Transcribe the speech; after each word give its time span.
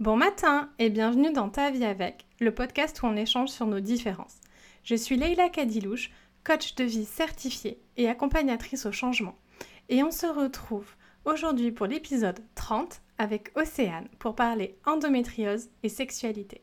Bon 0.00 0.16
matin 0.16 0.70
et 0.78 0.90
bienvenue 0.90 1.32
dans 1.32 1.48
Ta 1.48 1.72
vie 1.72 1.84
avec, 1.84 2.24
le 2.38 2.54
podcast 2.54 3.02
où 3.02 3.06
on 3.06 3.16
échange 3.16 3.48
sur 3.48 3.66
nos 3.66 3.80
différences. 3.80 4.36
Je 4.84 4.94
suis 4.94 5.16
Leila 5.16 5.48
Kadilouche, 5.48 6.12
coach 6.44 6.76
de 6.76 6.84
vie 6.84 7.04
certifiée 7.04 7.82
et 7.96 8.08
accompagnatrice 8.08 8.86
au 8.86 8.92
changement. 8.92 9.34
Et 9.88 10.04
on 10.04 10.12
se 10.12 10.26
retrouve 10.26 10.94
aujourd'hui 11.24 11.72
pour 11.72 11.86
l'épisode 11.86 12.38
30 12.54 13.02
avec 13.18 13.50
Océane 13.56 14.06
pour 14.20 14.36
parler 14.36 14.78
endométriose 14.86 15.68
et 15.82 15.88
sexualité. 15.88 16.62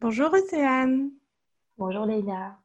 Bonjour 0.00 0.32
Océane. 0.32 1.10
Bonjour 1.76 2.06
Leïla. 2.06 2.58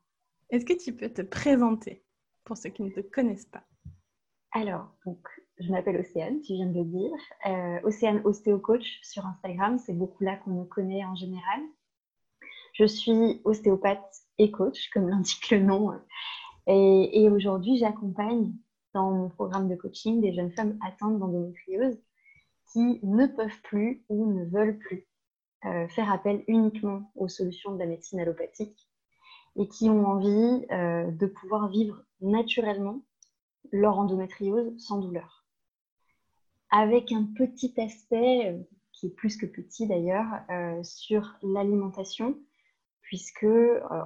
Est-ce 0.55 0.63
que 0.63 0.81
tu 0.81 0.93
peux 0.93 1.09
te 1.09 1.21
présenter 1.21 2.01
pour 2.45 2.55
ceux 2.55 2.69
qui 2.69 2.81
ne 2.83 2.89
te 2.89 3.01
connaissent 3.01 3.47
pas? 3.47 3.65
Alors, 4.53 4.87
donc, 5.05 5.19
je 5.59 5.69
m'appelle 5.69 5.97
Océane, 5.97 6.39
tu 6.39 6.53
viens 6.53 6.67
de 6.67 6.79
le 6.79 6.85
dire. 6.85 7.11
Euh, 7.45 7.81
Océane 7.83 8.21
Ostéocoach 8.23 9.01
sur 9.03 9.25
Instagram, 9.25 9.77
c'est 9.79 9.91
beaucoup 9.91 10.23
là 10.23 10.37
qu'on 10.37 10.51
me 10.51 10.63
connaît 10.63 11.03
en 11.03 11.13
général. 11.13 11.59
Je 12.71 12.85
suis 12.85 13.41
ostéopathe 13.43 14.15
et 14.37 14.49
coach, 14.49 14.89
comme 14.91 15.09
l'indique 15.09 15.51
le 15.51 15.59
nom. 15.59 15.91
Et, 16.67 17.27
aujourd'hui, 17.29 17.77
j'accompagne 17.77 18.53
dans 18.93 19.11
mon 19.11 19.27
programme 19.27 19.67
de 19.67 19.75
coaching 19.75 20.21
des 20.21 20.33
jeunes 20.33 20.53
femmes 20.53 20.79
atteintes 20.81 21.19
d'endométriose 21.19 22.01
qui 22.71 23.01
ne 23.03 23.27
peuvent 23.27 23.61
plus 23.63 24.05
ou 24.07 24.31
ne 24.31 24.45
veulent 24.45 24.77
plus 24.77 25.05
euh, 25.65 25.89
faire 25.89 26.09
appel 26.09 26.45
uniquement 26.47 27.11
aux 27.15 27.27
solutions 27.27 27.73
de 27.73 27.79
la 27.79 27.87
médecine 27.87 28.21
allopathique 28.21 28.89
et 29.55 29.67
qui 29.67 29.89
ont 29.89 30.05
envie 30.05 30.65
euh, 30.71 31.11
de 31.11 31.25
pouvoir 31.25 31.69
vivre 31.69 32.03
naturellement 32.21 33.01
leur 33.71 33.97
endométriose 33.97 34.73
sans 34.77 34.99
douleur. 34.99 35.45
Avec 36.71 37.11
un 37.11 37.27
petit 37.37 37.73
aspect, 37.79 38.51
euh, 38.51 38.63
qui 38.91 39.07
est 39.07 39.15
plus 39.15 39.37
que 39.37 39.45
petit 39.45 39.87
d'ailleurs, 39.87 40.25
sur 40.83 41.35
l'alimentation, 41.43 42.39
puisque 43.01 43.45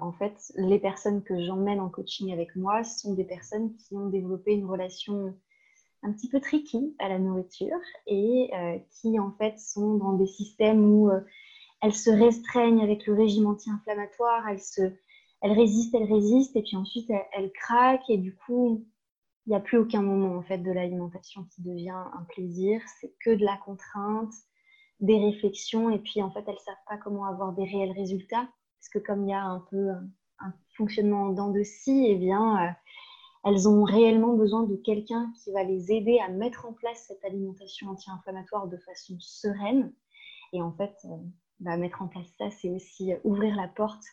en 0.01 0.11
fait, 0.13 0.51
les 0.55 0.79
personnes 0.79 1.21
que 1.21 1.39
j'emmène 1.45 1.79
en 1.79 1.89
coaching 1.89 2.33
avec 2.33 2.55
moi 2.55 2.83
sont 2.83 3.13
des 3.13 3.23
personnes 3.23 3.75
qui 3.75 3.95
ont 3.95 4.09
développé 4.09 4.53
une 4.53 4.65
relation 4.65 5.37
un 6.01 6.11
petit 6.11 6.27
peu 6.27 6.39
tricky 6.39 6.95
à 6.97 7.07
la 7.07 7.19
nourriture 7.19 7.77
et 8.07 8.49
qui 8.89 9.19
en 9.19 9.31
fait 9.33 9.59
sont 9.59 9.93
dans 9.97 10.13
des 10.13 10.25
systèmes 10.25 10.83
où 10.83 11.11
elles 11.81 11.93
se 11.93 12.09
restreignent 12.09 12.81
avec 12.81 13.05
le 13.05 13.13
régime 13.13 13.45
anti-inflammatoire, 13.45 14.47
elles, 14.49 14.59
se, 14.59 14.91
elles 15.41 15.53
résistent, 15.53 15.95
elles 15.95 16.11
résistent, 16.11 16.55
et 16.55 16.63
puis 16.63 16.75
ensuite 16.75 17.11
elles, 17.33 17.51
craquent, 17.51 18.09
et 18.09 18.17
du 18.17 18.35
coup, 18.35 18.85
il 19.45 19.49
n'y 19.51 19.55
a 19.55 19.59
plus 19.59 19.77
aucun 19.77 20.01
moment 20.01 20.35
en 20.35 20.41
fait 20.41 20.59
de 20.59 20.71
l'alimentation 20.71 21.45
qui 21.55 21.61
devient 21.61 21.89
un 21.89 22.25
plaisir, 22.29 22.81
c'est 22.99 23.13
que 23.23 23.31
de 23.31 23.45
la 23.45 23.57
contrainte, 23.57 24.33
des 24.99 25.17
réflexions, 25.17 25.89
et 25.89 25.99
puis 25.99 26.21
en 26.21 26.31
fait 26.31 26.43
elles 26.47 26.53
ne 26.53 26.59
savent 26.59 26.75
pas 26.87 26.97
comment 26.97 27.25
avoir 27.25 27.53
des 27.53 27.63
réels 27.63 27.91
résultats, 27.91 28.47
parce 28.79 28.89
que 28.93 28.99
comme 28.99 29.23
il 29.25 29.31
y 29.31 29.33
a 29.33 29.43
un 29.43 29.65
peu 29.69 29.89
un 30.39 30.53
fonctionnement 30.75 31.23
en 31.23 31.29
dents 31.29 31.51
de 31.51 31.63
scie, 31.63 32.05
eh 32.07 32.15
bien, 32.15 32.65
euh, 32.65 32.71
elles 33.45 33.67
ont 33.67 33.83
réellement 33.83 34.33
besoin 34.33 34.63
de 34.63 34.75
quelqu'un 34.75 35.31
qui 35.41 35.51
va 35.51 35.63
les 35.63 35.91
aider 35.91 36.19
à 36.19 36.29
mettre 36.29 36.65
en 36.65 36.73
place 36.73 37.05
cette 37.07 37.23
alimentation 37.23 37.89
anti-inflammatoire 37.89 38.67
de 38.67 38.77
façon 38.77 39.17
sereine. 39.19 39.93
Et 40.53 40.61
en 40.61 40.71
fait, 40.71 40.95
euh, 41.05 41.17
bah, 41.59 41.77
mettre 41.77 42.01
en 42.01 42.07
place 42.07 42.27
ça, 42.37 42.49
c'est 42.49 42.69
aussi 42.69 43.13
euh, 43.13 43.17
ouvrir 43.23 43.55
la 43.55 43.67
porte 43.67 44.03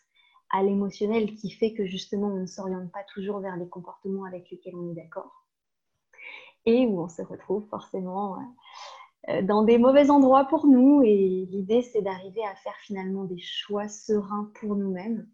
à 0.50 0.62
l'émotionnel 0.62 1.34
qui 1.34 1.50
fait 1.50 1.72
que 1.74 1.86
justement 1.86 2.28
on 2.28 2.40
ne 2.40 2.46
s'oriente 2.46 2.90
pas 2.92 3.04
toujours 3.12 3.40
vers 3.40 3.56
les 3.56 3.68
comportements 3.68 4.24
avec 4.24 4.50
lesquels 4.50 4.76
on 4.76 4.90
est 4.90 4.94
d'accord 4.94 5.46
et 6.64 6.86
où 6.86 7.00
on 7.00 7.08
se 7.08 7.22
retrouve 7.22 7.66
forcément 7.68 8.36
euh, 8.36 8.42
euh, 9.28 9.42
dans 9.42 9.62
des 9.62 9.78
mauvais 9.78 10.10
endroits 10.10 10.44
pour 10.44 10.66
nous 10.66 11.02
et 11.02 11.46
l'idée 11.50 11.82
c'est 11.82 12.02
d'arriver 12.02 12.44
à 12.44 12.54
faire 12.56 12.76
finalement 12.80 13.24
des 13.24 13.40
choix 13.40 13.88
sereins 13.88 14.50
pour 14.60 14.76
nous-mêmes 14.76 15.28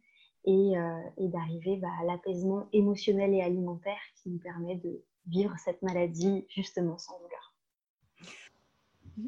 et, 0.45 0.75
d'arriver 1.19 1.77
bah, 1.77 1.87
à 2.01 2.05
l'apaisement 2.05 2.67
émotionnel 2.73 3.33
et 3.33 3.43
alimentaire 3.43 4.01
qui 4.17 4.31
nous 4.31 4.41
permet 4.41 4.75
de 4.75 5.01
vivre 5.29 5.55
cette 5.59 5.83
maladie 5.83 6.45
justement 6.49 6.99
sans 6.99 7.17
douleur. 7.19 7.55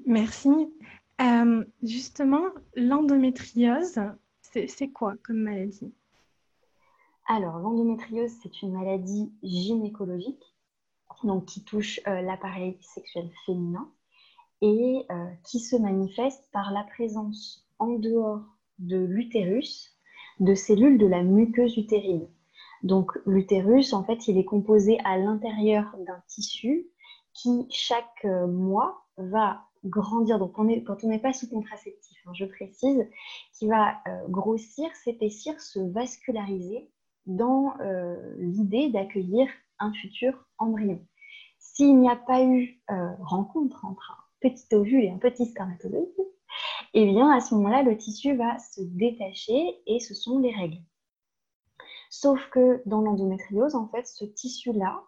Merci. 0.06 0.72
Euh, 1.20 1.64
justement, 1.82 2.46
l'endométriose, 2.74 4.00
c'est 4.66 4.90
quoi 4.90 5.14
comme 5.24 5.38
maladie? 5.38 5.92
Alors, 7.26 7.58
l'endométriose, 7.58 8.32
c'est 8.42 8.62
une 8.62 8.72
maladie 8.72 9.32
gynécologique 9.42 10.42
donc 11.22 11.46
qui 11.46 11.64
touche 11.64 12.00
euh, 12.06 12.20
l'appareil 12.20 12.76
sexuel 12.80 13.30
féminin 13.46 13.90
et 14.60 15.06
euh, 15.10 15.30
qui 15.44 15.60
se 15.60 15.76
manifeste 15.76 16.48
par 16.52 16.70
la 16.72 16.84
présence 16.84 17.66
en 17.78 17.98
dehors 17.98 18.42
de 18.78 18.98
l'utérus 18.98 19.90
de 20.40 20.54
cellules 20.54 20.98
de 20.98 21.06
la 21.06 21.22
muqueuse 21.22 21.76
utérine. 21.76 22.28
Donc 22.82 23.12
l'utérus, 23.24 23.92
en 23.92 24.04
fait, 24.04 24.28
il 24.28 24.36
est 24.36 24.44
composé 24.44 24.98
à 25.04 25.16
l'intérieur 25.16 25.96
d'un 26.06 26.22
tissu 26.26 26.86
qui, 27.32 27.66
chaque 27.70 28.24
mois, 28.24 29.06
va 29.16 29.62
grandir. 29.84 30.38
Donc, 30.38 30.52
quand 30.52 31.04
on 31.04 31.08
n'est 31.08 31.18
pas 31.18 31.32
sous 31.32 31.48
contraceptif, 31.48 32.18
hein, 32.26 32.32
je 32.34 32.44
précise, 32.44 33.06
qui 33.52 33.68
va 33.68 33.96
euh, 34.08 34.28
grossir, 34.28 34.94
s'épaissir, 34.96 35.60
se 35.60 35.80
vasculariser 35.80 36.90
dans 37.26 37.74
euh, 37.80 38.34
l'idée 38.38 38.90
d'accueillir 38.90 39.48
un 39.78 39.92
futur 39.92 40.46
embryon. 40.58 41.04
S'il 41.58 41.98
n'y 41.98 42.08
a 42.08 42.16
pas 42.16 42.42
eu 42.44 42.80
euh, 42.90 43.10
rencontre 43.20 43.84
entre 43.84 44.12
un 44.12 44.48
petit 44.48 44.74
ovule 44.74 45.04
et 45.04 45.10
un 45.10 45.18
petit 45.18 45.46
spermatozoïde, 45.46 46.08
eh 46.92 47.06
bien, 47.06 47.30
à 47.30 47.40
ce 47.40 47.54
moment-là, 47.54 47.82
le 47.82 47.96
tissu 47.96 48.36
va 48.36 48.58
se 48.58 48.80
détacher 48.82 49.80
et 49.86 49.98
ce 50.00 50.14
sont 50.14 50.38
les 50.38 50.54
règles. 50.54 50.80
Sauf 52.10 52.48
que 52.50 52.80
dans 52.86 53.00
l'endométriose, 53.00 53.74
en 53.74 53.88
fait, 53.88 54.06
ce 54.06 54.24
tissu-là, 54.24 55.02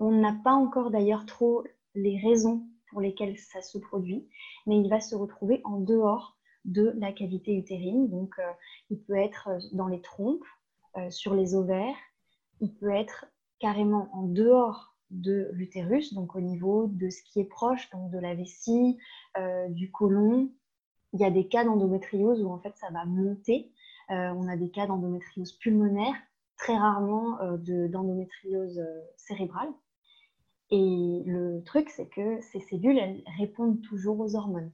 on 0.00 0.10
n'a 0.10 0.32
pas 0.32 0.54
encore 0.54 0.90
d'ailleurs 0.90 1.26
trop 1.26 1.62
les 1.94 2.18
raisons 2.18 2.66
pour 2.90 3.00
lesquels 3.00 3.38
ça 3.38 3.62
se 3.62 3.78
produit, 3.78 4.28
mais 4.66 4.78
il 4.78 4.88
va 4.88 5.00
se 5.00 5.14
retrouver 5.14 5.60
en 5.64 5.80
dehors 5.80 6.36
de 6.64 6.92
la 6.98 7.12
cavité 7.12 7.54
utérine. 7.56 8.08
Donc, 8.08 8.34
euh, 8.38 8.52
il 8.90 9.00
peut 9.00 9.16
être 9.16 9.48
euh, 9.48 9.58
dans 9.72 9.86
les 9.86 10.00
trompes, 10.00 10.44
euh, 10.96 11.10
sur 11.10 11.34
les 11.34 11.54
ovaires, 11.54 11.96
il 12.60 12.74
peut 12.74 12.90
être 12.90 13.26
carrément 13.58 14.08
en 14.12 14.26
dehors 14.26 14.94
de 15.10 15.48
l'utérus, 15.52 16.14
donc 16.14 16.36
au 16.36 16.40
niveau 16.40 16.86
de 16.88 17.10
ce 17.10 17.22
qui 17.22 17.40
est 17.40 17.44
proche, 17.44 17.90
donc 17.90 18.10
de 18.10 18.18
la 18.18 18.34
vessie, 18.34 18.96
du 19.70 19.90
côlon. 19.90 20.52
Il 21.12 21.20
y 21.20 21.24
a 21.24 21.30
des 21.30 21.48
cas 21.48 21.64
d'endométriose 21.64 22.42
où 22.42 22.48
en 22.48 22.60
fait 22.60 22.76
ça 22.76 22.90
va 22.90 23.04
monter. 23.06 23.72
on 24.08 24.46
a 24.46 24.56
des 24.56 24.70
cas 24.70 24.86
d'endométriose 24.86 25.52
pulmonaire, 25.54 26.14
très 26.56 26.76
rarement 26.76 27.38
d'endométriose 27.58 28.80
cérébrale. 29.16 29.72
Et 30.70 31.22
le 31.26 31.62
truc, 31.64 31.90
c'est 31.90 32.08
que 32.08 32.40
ces 32.40 32.60
cellules, 32.60 32.98
elles 32.98 33.24
répondent 33.38 33.82
toujours 33.82 34.20
aux 34.20 34.36
hormones. 34.36 34.72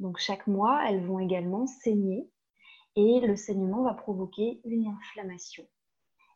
Donc 0.00 0.18
chaque 0.18 0.46
mois, 0.46 0.82
elles 0.88 1.06
vont 1.06 1.20
également 1.20 1.66
saigner 1.66 2.28
et 2.96 3.20
le 3.20 3.36
saignement 3.36 3.82
va 3.82 3.94
provoquer 3.94 4.60
une 4.64 4.88
inflammation. 4.88 5.64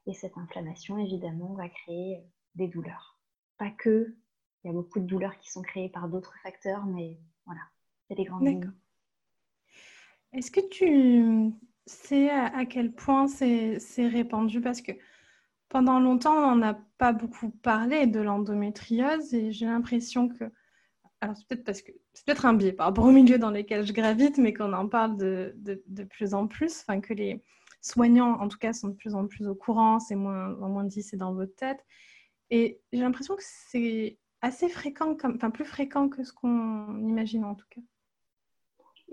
Et 0.06 0.14
cette 0.14 0.38
inflammation, 0.38 0.96
évidemment, 0.98 1.54
va 1.54 1.68
créer 1.68 2.22
des 2.54 2.68
douleurs. 2.68 3.20
Pas 3.58 3.70
que, 3.70 4.16
il 4.62 4.68
y 4.68 4.70
a 4.70 4.72
beaucoup 4.72 5.00
de 5.00 5.06
douleurs 5.06 5.38
qui 5.38 5.50
sont 5.50 5.62
créées 5.62 5.88
par 5.88 6.08
d'autres 6.08 6.34
facteurs, 6.42 6.86
mais 6.86 7.18
voilà, 7.46 7.62
c'est 8.06 8.14
des 8.14 8.24
grandes 8.24 8.46
lignes. 8.46 8.72
Est-ce 10.32 10.50
que 10.50 10.60
tu 10.68 11.52
sais 11.86 12.30
à 12.30 12.64
quel 12.66 12.92
point 12.92 13.26
c'est 13.26 13.78
répandu? 13.98 14.60
Parce 14.60 14.82
que 14.82 14.92
pendant 15.68 16.00
longtemps, 16.00 16.52
on 16.52 16.56
n'a 16.56 16.74
pas 16.98 17.12
beaucoup 17.12 17.50
parlé 17.50 18.06
de 18.06 18.20
l'endométriose 18.20 19.34
et 19.34 19.52
j'ai 19.52 19.66
l'impression 19.66 20.28
que. 20.28 20.44
Alors, 21.20 21.36
c'est 21.36 21.48
peut-être 21.48 21.64
parce 21.64 21.82
que 21.82 21.90
c'est 22.12 22.24
peut-être 22.24 22.46
un 22.46 22.54
biais 22.54 22.72
par 22.72 22.86
rapport 22.86 23.04
au 23.04 23.10
milieu 23.10 23.38
dans 23.38 23.50
lequel 23.50 23.84
je 23.84 23.92
gravite, 23.92 24.38
mais 24.38 24.54
qu'on 24.54 24.72
en 24.72 24.88
parle 24.88 25.16
de, 25.16 25.54
de, 25.56 26.04
plus 26.04 26.32
en 26.32 26.46
plus, 26.46 26.80
enfin 26.80 27.00
que 27.00 27.12
les 27.12 27.42
soignants, 27.80 28.40
en 28.40 28.48
tout 28.48 28.58
cas, 28.58 28.72
sont 28.72 28.88
de 28.88 28.94
plus 28.94 29.14
en 29.14 29.26
plus 29.26 29.48
au 29.48 29.54
courant, 29.54 29.98
c'est 29.98 30.14
moins, 30.14 30.84
dit, 30.84 31.02
c'est 31.02 31.16
dans 31.16 31.34
votre 31.34 31.54
tête. 31.56 31.84
Et 32.50 32.80
j'ai 32.92 33.00
l'impression 33.00 33.34
que 33.34 33.42
c'est 33.44 34.18
assez 34.42 34.68
fréquent, 34.68 35.16
enfin 35.24 35.50
plus 35.50 35.64
fréquent 35.64 36.08
que 36.08 36.22
ce 36.22 36.32
qu'on 36.32 36.96
imagine 37.00 37.44
en 37.44 37.56
tout 37.56 37.66
cas. 37.70 37.80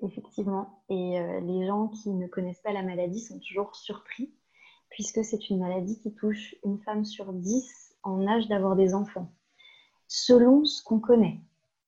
Effectivement. 0.04 0.84
Et 0.90 1.20
euh, 1.20 1.40
les 1.42 1.66
gens 1.66 1.88
qui 1.88 2.10
ne 2.10 2.28
connaissent 2.28 2.62
pas 2.62 2.74
la 2.74 2.84
maladie 2.84 3.22
sont 3.22 3.40
toujours 3.40 3.76
surpris 3.76 4.32
puisque 4.96 5.26
c'est 5.26 5.50
une 5.50 5.60
maladie 5.60 6.00
qui 6.00 6.14
touche 6.14 6.56
une 6.64 6.80
femme 6.80 7.04
sur 7.04 7.34
dix 7.34 7.94
en 8.02 8.26
âge 8.28 8.48
d'avoir 8.48 8.78
des 8.78 8.94
enfants, 8.94 9.30
selon 10.08 10.64
ce 10.64 10.82
qu'on 10.82 11.02
connaît, 11.02 11.42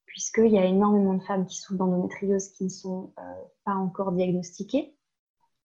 puisqu'il 0.07 0.51
y 0.51 0.57
a 0.57 0.65
énormément 0.65 1.13
de 1.13 1.24
femmes 1.24 1.45
qui 1.45 1.56
souffrent 1.56 1.77
d'endométriose 1.77 2.50
qui 2.50 2.65
ne 2.65 2.69
sont 2.69 3.13
euh, 3.18 3.21
pas 3.63 3.75
encore 3.75 4.12
diagnostiquées. 4.12 4.94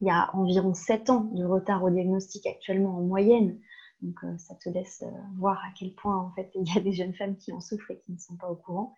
il 0.00 0.06
y 0.06 0.10
a 0.12 0.30
environ 0.36 0.72
7 0.72 1.10
ans 1.10 1.24
de 1.32 1.44
retard 1.44 1.82
au 1.82 1.90
diagnostic 1.90 2.46
actuellement 2.46 2.96
en 2.96 3.00
moyenne. 3.00 3.58
Donc 4.02 4.20
ça 4.38 4.54
te 4.54 4.68
laisse 4.68 5.02
voir 5.36 5.58
à 5.64 5.72
quel 5.76 5.92
point 5.94 6.16
en 6.16 6.30
fait 6.36 6.48
il 6.54 6.72
y 6.72 6.78
a 6.78 6.80
des 6.80 6.92
jeunes 6.92 7.14
femmes 7.14 7.36
qui 7.36 7.52
en 7.52 7.60
souffrent 7.60 7.90
et 7.90 7.98
qui 7.98 8.12
ne 8.12 8.18
sont 8.18 8.36
pas 8.36 8.50
au 8.50 8.56
courant. 8.56 8.94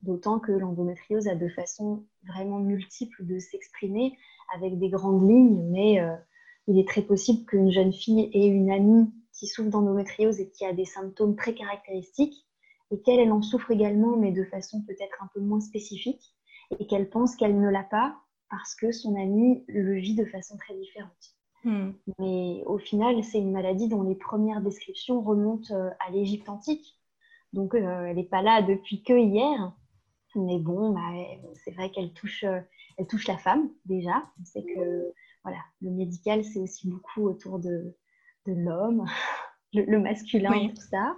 D'autant 0.00 0.38
que 0.38 0.50
l'endométriose 0.50 1.28
a 1.28 1.34
de 1.34 1.48
façon 1.50 2.06
vraiment 2.26 2.58
multiple 2.58 3.26
de 3.26 3.38
s'exprimer 3.38 4.16
avec 4.54 4.78
des 4.78 4.88
grandes 4.88 5.28
lignes, 5.28 5.62
mais 5.70 6.00
il 6.68 6.78
est 6.78 6.88
très 6.88 7.02
possible 7.02 7.44
qu'une 7.44 7.70
jeune 7.70 7.92
fille 7.92 8.30
ait 8.32 8.46
une 8.46 8.70
amie 8.70 9.10
qui 9.32 9.46
souffre 9.46 9.70
d'endométriose 9.70 10.40
et 10.40 10.50
qui 10.50 10.64
a 10.64 10.72
des 10.72 10.84
symptômes 10.84 11.36
très 11.36 11.54
caractéristiques, 11.54 12.46
et 12.90 13.00
qu'elle, 13.00 13.20
elle 13.20 13.32
en 13.32 13.42
souffre 13.42 13.70
également, 13.70 14.16
mais 14.16 14.32
de 14.32 14.44
façon 14.44 14.82
peut-être 14.82 15.22
un 15.22 15.28
peu 15.34 15.40
moins 15.40 15.60
spécifique, 15.60 16.22
et 16.78 16.86
qu'elle 16.86 17.08
pense 17.08 17.36
qu'elle 17.36 17.58
ne 17.58 17.68
l'a 17.68 17.84
pas 17.84 18.16
parce 18.50 18.74
que 18.74 18.92
son 18.92 19.14
amie 19.16 19.64
le 19.66 19.94
vit 19.94 20.14
de 20.14 20.26
façon 20.26 20.56
très 20.58 20.74
différente. 20.74 21.34
Hmm. 21.64 21.92
Mais 22.18 22.62
au 22.66 22.78
final, 22.78 23.22
c'est 23.24 23.38
une 23.38 23.52
maladie 23.52 23.88
dont 23.88 24.02
les 24.02 24.14
premières 24.14 24.60
descriptions 24.60 25.22
remontent 25.22 25.74
euh, 25.74 25.90
à 26.06 26.10
l'Égypte 26.10 26.48
antique. 26.48 26.98
Donc, 27.52 27.74
euh, 27.74 28.06
elle 28.06 28.16
n'est 28.16 28.24
pas 28.24 28.42
là 28.42 28.60
depuis 28.62 29.02
que 29.02 29.14
hier. 29.14 29.72
Mais 30.34 30.58
bon, 30.58 30.90
bah, 30.90 31.00
c'est 31.64 31.70
vrai 31.72 31.90
qu'elle 31.90 32.12
touche, 32.12 32.44
euh, 32.44 32.60
elle 32.98 33.06
touche 33.06 33.26
la 33.28 33.38
femme 33.38 33.70
déjà. 33.86 34.22
On 34.40 34.44
sait 34.44 34.64
que 34.64 35.12
voilà, 35.44 35.58
le 35.80 35.90
médical, 35.90 36.44
c'est 36.44 36.60
aussi 36.60 36.88
beaucoup 36.88 37.22
autour 37.22 37.58
de, 37.58 37.96
de 38.46 38.52
l'homme, 38.52 39.04
le, 39.72 39.98
masculin, 39.98 40.68
tout 40.68 40.82
ça. 40.82 41.16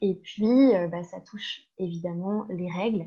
Et 0.00 0.14
puis, 0.14 0.74
euh, 0.74 0.88
bah, 0.88 1.02
ça 1.02 1.20
touche 1.20 1.62
évidemment 1.78 2.46
les 2.48 2.70
règles 2.70 3.06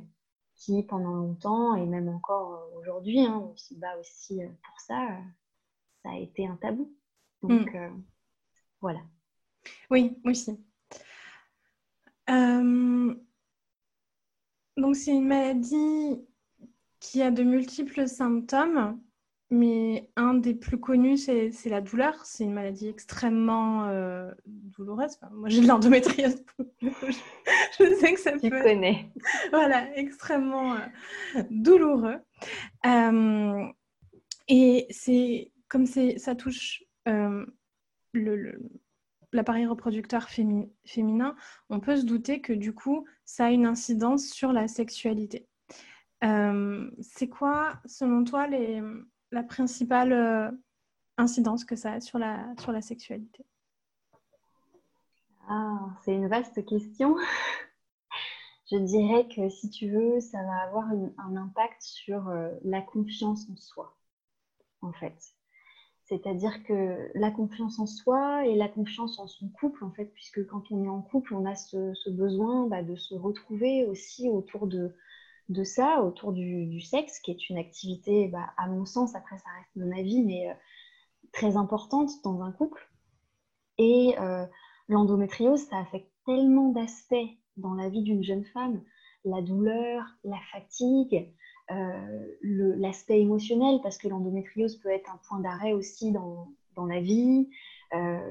qui, 0.56 0.84
pendant 0.84 1.14
longtemps, 1.14 1.76
et 1.76 1.86
même 1.86 2.10
encore 2.10 2.54
euh, 2.54 2.80
aujourd'hui, 2.80 3.22
hein, 3.22 3.50
on 3.52 3.56
se 3.56 3.74
bat 3.74 3.98
aussi 4.00 4.44
euh, 4.44 4.48
pour 4.48 4.80
ça, 4.80 5.18
ça 6.04 6.12
a 6.12 6.18
été 6.18 6.46
un 6.46 6.56
tabou. 6.58 6.94
Donc, 7.42 7.74
mm. 7.74 8.04
voilà. 8.80 9.02
Oui, 9.90 10.20
aussi. 10.24 10.58
Donc, 14.76 14.96
c'est 14.96 15.12
une 15.12 15.28
maladie 15.28 16.26
qui 17.00 17.22
a 17.22 17.32
de 17.32 17.44
multiples 17.44 18.08
symptômes. 18.08 19.00
Mais 19.50 20.10
un 20.16 20.34
des 20.34 20.56
plus 20.56 20.80
connus, 20.80 21.18
c'est 21.18 21.70
la 21.70 21.82
douleur. 21.82 22.26
C'est 22.26 22.44
une 22.44 22.54
maladie 22.54 22.88
extrêmement 22.88 23.88
euh, 23.88 24.32
douloureuse. 24.46 25.20
moi, 25.32 25.50
j'ai 25.50 25.62
de 25.62 25.68
l'endométriose. 25.68 26.44
je 26.82 27.96
sais 28.00 28.14
que 28.14 28.20
ça 28.20 28.32
tu 28.40 28.50
peut... 28.50 28.62
connais. 28.64 29.12
voilà, 29.52 29.96
extrêmement 29.96 30.74
euh, 30.74 31.44
douloureux. 31.52 32.18
Euh, 32.86 33.68
et 34.48 34.88
c'est 34.90 35.52
comme 35.68 35.86
ça 35.86 36.36
touche 36.36 36.84
l'appareil 39.34 39.66
reproducteur 39.66 40.30
féminin, 40.30 41.36
on 41.70 41.80
peut 41.80 41.98
se 41.98 42.06
douter 42.06 42.42
que 42.42 42.54
du 42.54 42.74
coup, 42.74 43.06
ça 43.26 43.46
a 43.46 43.52
une 43.52 43.66
incidence 43.66 44.28
sur 44.28 44.52
la 44.52 44.68
sexualité. 44.68 45.48
c'est 46.22 47.30
quoi, 47.30 47.80
selon 47.86 48.24
toi, 48.24 48.48
les 48.48 48.82
la 49.34 49.44
principale 49.44 50.14
euh, 50.14 50.52
incidence 51.18 51.66
que 51.66 51.76
ça 51.76 51.94
a 51.94 52.00
sur 52.00 52.20
la, 52.20 52.54
sur 52.60 52.72
la 52.72 52.82
sexualité 52.82 53.46
ah, 55.50 55.80
C'est 56.06 56.14
une 56.14 56.28
vaste 56.28 56.64
question. 56.66 57.16
Je 58.72 58.78
dirais 58.78 59.28
que 59.28 59.50
si 59.50 59.70
tu 59.70 59.90
veux, 59.90 60.20
ça 60.20 60.42
va 60.44 60.64
avoir 60.68 60.88
un 61.18 61.36
impact 61.36 61.82
sur 61.82 62.30
euh, 62.30 62.50
la 62.64 62.82
confiance 62.82 63.48
en 63.52 63.58
soi, 63.58 63.98
en 64.82 64.94
fait. 64.94 65.18
C'est-à-dire 66.06 66.64
que 66.64 67.10
la 67.16 67.32
confiance 67.32 67.80
en 67.80 67.86
soi 67.86 68.46
et 68.46 68.56
la 68.56 68.68
confiance 68.68 69.20
en 69.20 69.28
son 69.28 69.50
couple, 69.50 69.84
en 69.84 69.92
fait, 69.92 70.06
puisque 70.14 70.46
quand 70.48 70.72
on 70.72 70.84
est 70.84 70.90
en 70.90 71.02
couple, 71.02 71.34
on 71.34 71.46
a 71.46 71.56
ce, 71.56 72.10
besoin 72.10 72.68
bah, 72.68 72.84
de 72.84 72.96
se 72.96 73.16
retrouver 73.16 73.86
aussi 73.86 74.30
autour 74.30 74.68
de, 74.68 74.96
de 75.50 75.64
ça 75.64 76.02
autour 76.04 76.32
du, 76.32 76.80
sexe, 76.82 77.20
qui 77.20 77.32
est 77.32 77.50
une 77.50 77.58
activité, 77.58 78.28
bah, 78.28 78.50
à 78.58 78.68
mon 78.68 78.86
sens, 78.86 79.16
après 79.16 79.38
ça 79.38 79.50
reste 79.58 79.76
mon 79.76 79.92
avis, 79.98 80.24
mais 80.24 80.50
euh, 80.50 80.54
très 81.32 81.58
importante 81.58 82.10
dans 82.24 82.42
un 82.42 82.52
couple. 82.52 82.90
Et 83.78 84.16
euh, 84.20 84.46
l'endométriose, 84.88 85.62
ça 85.62 85.80
affecte 85.80 86.12
tellement 86.26 86.70
d'aspects 86.70 87.16
dans 87.58 87.74
la 87.74 87.90
vie 87.90 88.02
d'une 88.02 88.24
jeune 88.24 88.46
femme, 88.46 88.82
la 89.26 89.42
douleur, 89.42 90.04
la 90.24 90.40
fatigue, 90.52 91.30
euh, 91.72 92.28
l'aspect 92.42 93.22
émotionnel, 93.22 93.80
parce 93.84 93.98
que 93.98 94.08
l'endométriose 94.08 94.78
peut 94.78 94.90
être 94.90 95.12
un 95.12 95.20
point 95.28 95.40
d'arrêt 95.40 95.74
aussi 95.74 96.12
dans, 96.12 96.48
dans, 96.76 96.86
la 96.86 97.00
vie, 97.00 97.50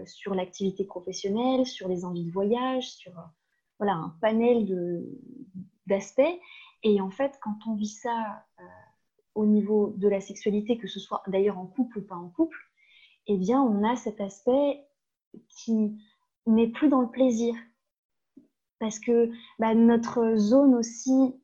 sur 0.06 0.35
l'activité 0.35 0.85
professionnelle, 0.85 1.67
sur 1.67 1.87
les 1.87 2.05
envies 2.05 2.25
de 2.25 2.32
voyage, 2.32 2.91
sur 2.91 3.12
voilà, 3.79 3.94
un 3.94 4.17
panel 4.20 4.67
d'aspects. 5.87 6.41
Et 6.82 7.00
en 7.00 7.11
fait, 7.11 7.38
quand 7.43 7.56
on 7.67 7.75
vit 7.75 7.87
ça 7.87 8.44
euh, 8.61 8.64
au 9.34 9.46
niveau 9.46 9.94
de 9.96 10.08
la 10.08 10.20
sexualité, 10.20 10.79
que 10.79 10.88
ce 10.88 11.00
soit 11.00 11.23
d'ailleurs 11.29 11.58
en 11.58 11.67
couple 11.67 11.99
ou 11.99 12.02
pas 12.02 12.17
en 12.17 12.29
couple, 12.29 12.58
eh 13.26 13.37
bien, 13.37 13.62
on 13.62 13.84
a 13.84 13.96
cet 13.96 14.20
aspect 14.20 14.84
qui 15.49 15.96
n'est 16.46 16.69
plus 16.69 16.88
dans 16.88 17.00
le 17.00 17.11
plaisir. 17.11 17.55
Parce 18.79 18.99
que 18.99 19.31
bah, 19.61 19.75
notre 19.75 20.34
zone 20.37 20.75
aussi, 20.75 21.34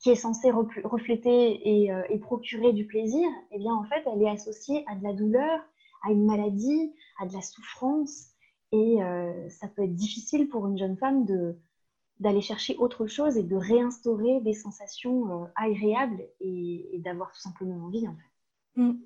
qui 0.00 0.10
est 0.10 0.16
censée 0.16 0.50
refléter 0.50 1.90
euh, 1.90 2.02
et, 2.10 2.18
procurer 2.18 2.74
du 2.74 2.86
plaisir, 2.86 3.26
eh 3.52 3.58
bien, 3.58 3.74
en 3.74 3.84
fait, 3.84 4.04
elle 4.06 4.22
est 4.22 4.28
associée 4.28 4.84
à 4.86 4.94
de 4.94 5.02
la 5.02 5.14
douleur, 5.14 5.60
à 6.02 6.12
une 6.12 6.26
maladie, 6.26 6.92
à 7.18 7.26
de 7.26 7.32
la 7.32 7.40
souffrance. 7.40 8.28
Et 8.70 9.02
euh, 9.02 9.48
ça 9.48 9.68
peut 9.68 9.84
être 9.84 9.94
difficile 9.94 10.48
pour 10.48 10.66
une 10.66 10.76
jeune 10.76 10.98
femme 10.98 11.24
de, 11.24 11.58
d'aller 12.20 12.40
chercher 12.40 12.76
autre 12.76 13.06
chose 13.06 13.36
et 13.36 13.42
de 13.42 13.56
réinstaurer 13.56 14.40
des 14.40 14.54
sensations 14.54 15.42
euh, 15.42 15.46
agréables 15.56 16.22
et, 16.40 17.00
d'avoir 17.04 17.32
tout 17.32 17.40
simplement 17.40 17.84
envie 17.86 18.06
en 18.06 18.14
fait. 18.14 18.82
Mm. 18.82 18.98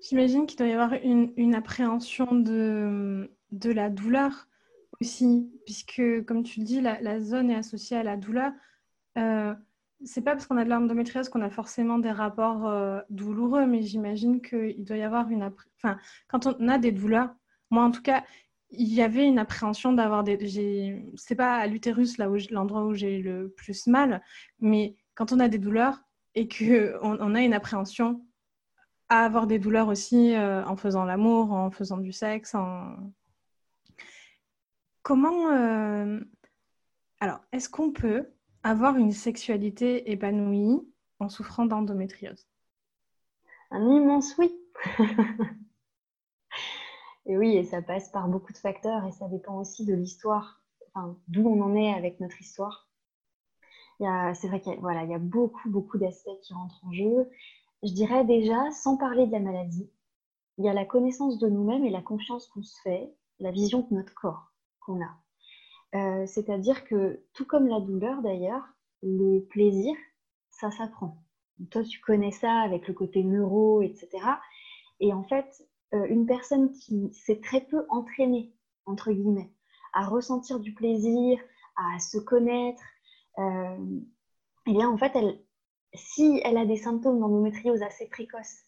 J'imagine 0.00 0.46
qu'il 0.46 0.58
doit 0.58 0.68
y 0.68 0.72
avoir 0.72 0.92
une, 1.02 1.54
appréhension 1.54 2.26
de, 2.32 3.30
de, 3.50 3.70
la 3.72 3.90
douleur 3.90 4.46
aussi, 5.00 5.50
puisque 5.64 6.24
comme 6.24 6.44
tu 6.44 6.60
le 6.60 6.64
dis, 6.64 6.80
la, 6.80 7.20
zone 7.20 7.50
est 7.50 7.56
associée 7.56 7.96
à 7.96 8.04
la 8.04 8.16
douleur. 8.16 8.52
Euh, 9.16 9.54
c'est 10.04 10.22
pas 10.22 10.32
parce 10.32 10.46
qu'on 10.46 10.56
a 10.56 10.64
de 10.64 10.70
l'endométriose 10.70 11.28
qu'on 11.28 11.42
a 11.42 11.50
forcément 11.50 11.98
des 11.98 12.12
rapports 12.12 12.68
euh, 12.68 13.00
douloureux, 13.10 13.66
mais 13.66 13.82
j'imagine 13.82 14.40
qu'il 14.40 14.84
doit 14.84 14.96
y 14.96 15.02
avoir 15.02 15.28
une... 15.30 15.50
Enfin, 15.76 15.98
quand 16.28 16.46
on 16.46 16.68
a 16.68 16.78
des 16.78 16.92
douleurs, 16.92 17.34
moi 17.70 17.82
en 17.82 17.90
tout 17.90 18.02
cas, 18.02 18.22
il 18.70 18.92
y 18.92 19.02
avait 19.02 19.26
une 19.26 19.38
appréhension 19.38 19.92
d'avoir 19.92 20.24
des. 20.24 21.02
C'est 21.16 21.34
pas 21.34 21.56
à 21.56 21.66
l'utérus 21.66 22.18
l'endroit 22.18 22.84
où 22.84 22.94
j'ai 22.94 23.18
le 23.18 23.50
plus 23.50 23.86
mal, 23.86 24.22
mais 24.60 24.96
quand 25.14 25.32
on 25.32 25.40
a 25.40 25.48
des 25.48 25.58
douleurs 25.58 26.04
et 26.34 26.48
que 26.48 26.96
on, 27.02 27.34
a 27.34 27.40
une 27.42 27.54
appréhension 27.54 28.24
à 29.08 29.24
avoir 29.24 29.46
des 29.46 29.58
douleurs 29.58 29.88
aussi 29.88 30.34
euh, 30.34 30.64
en 30.66 30.76
faisant 30.76 31.04
l'amour, 31.04 31.52
en 31.52 31.70
faisant 31.70 31.96
du 31.96 32.12
sexe, 32.12 32.54
en... 32.54 32.94
comment 35.02 35.50
euh, 35.50 36.20
alors 37.20 37.40
est-ce 37.52 37.70
qu'on 37.70 37.90
peut 37.90 38.28
avoir 38.62 38.96
une 38.96 39.12
sexualité 39.12 40.10
épanouie 40.10 40.80
en 41.20 41.28
souffrant 41.30 41.64
d'endométriose? 41.64 42.46
Un 43.70 43.88
immense 43.90 44.36
oui. 44.38 44.54
Et 47.28 47.36
oui, 47.36 47.56
et 47.56 47.64
ça 47.64 47.82
passe 47.82 48.08
par 48.08 48.26
beaucoup 48.28 48.52
de 48.52 48.58
facteurs 48.58 49.04
et 49.04 49.12
ça 49.12 49.28
dépend 49.28 49.58
aussi 49.58 49.84
de 49.84 49.94
l'histoire, 49.94 50.60
enfin, 50.88 51.16
d'où 51.28 51.46
on 51.46 51.60
en 51.60 51.76
est 51.76 51.92
avec 51.92 52.20
notre 52.20 52.40
histoire. 52.40 52.88
C'est 54.00 54.48
vrai 54.48 54.60
qu'il 54.60 54.72
y, 54.72 54.76
a, 54.76 54.80
voilà, 54.80 55.04
il 55.04 55.10
y 55.10 55.14
a 55.14 55.18
beaucoup, 55.18 55.68
beaucoup 55.68 55.98
d'aspects 55.98 56.40
qui 56.42 56.54
rentrent 56.54 56.84
en 56.84 56.92
jeu. 56.92 57.28
Je 57.82 57.92
dirais 57.92 58.24
déjà, 58.24 58.70
sans 58.70 58.96
parler 58.96 59.26
de 59.26 59.32
la 59.32 59.40
maladie, 59.40 59.90
il 60.56 60.64
y 60.64 60.68
a 60.68 60.72
la 60.72 60.84
connaissance 60.84 61.38
de 61.38 61.48
nous-mêmes 61.48 61.84
et 61.84 61.90
la 61.90 62.00
confiance 62.02 62.46
qu'on 62.48 62.62
se 62.62 62.80
fait, 62.82 63.12
la 63.40 63.50
vision 63.50 63.86
de 63.88 63.94
notre 63.94 64.14
corps 64.14 64.52
qu'on 64.80 65.02
a. 65.02 65.18
Euh, 65.94 66.26
c'est-à-dire 66.26 66.84
que, 66.84 67.22
tout 67.34 67.44
comme 67.44 67.68
la 67.68 67.80
douleur 67.80 68.22
d'ailleurs, 68.22 68.64
le 69.02 69.40
plaisir, 69.40 69.94
ça 70.50 70.70
s'apprend. 70.70 71.22
Toi, 71.70 71.82
tu 71.82 72.00
connais 72.00 72.32
ça 72.32 72.52
avec 72.60 72.88
le 72.88 72.94
côté 72.94 73.22
neuro, 73.22 73.82
etc. 73.82 74.08
Et 75.00 75.12
en 75.12 75.24
fait, 75.24 75.66
euh, 75.94 76.06
une 76.08 76.26
personne 76.26 76.72
qui 76.72 77.12
s'est 77.12 77.40
très 77.40 77.62
peu 77.62 77.86
entraînée, 77.88 78.52
entre 78.86 79.12
guillemets, 79.12 79.50
à 79.92 80.06
ressentir 80.06 80.60
du 80.60 80.74
plaisir, 80.74 81.40
à 81.76 81.98
se 81.98 82.18
connaître, 82.18 82.82
euh, 83.38 84.00
eh 84.66 84.72
bien, 84.72 84.88
en 84.88 84.98
fait, 84.98 85.16
si 85.94 86.40
elle 86.44 86.58
a 86.58 86.66
des 86.66 86.76
symptômes 86.76 87.20
d'endométriose 87.20 87.82
assez 87.82 88.06
précoces 88.06 88.64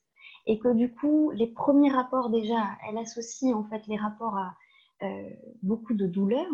et 0.47 0.59
que 0.59 0.73
du 0.73 0.95
coup, 0.95 1.31
les 1.33 1.47
premiers 1.47 1.91
rapports 1.91 2.31
déjà, 2.31 2.79
elle 2.89 2.99
associe 2.99 3.55
en 3.55 3.65
fait 3.65 3.87
les 3.87 3.97
rapports 3.97 4.37
à 4.37 4.57
euh, 5.03 5.31
beaucoup 5.63 5.95
de 5.95 6.07
douleur, 6.07 6.49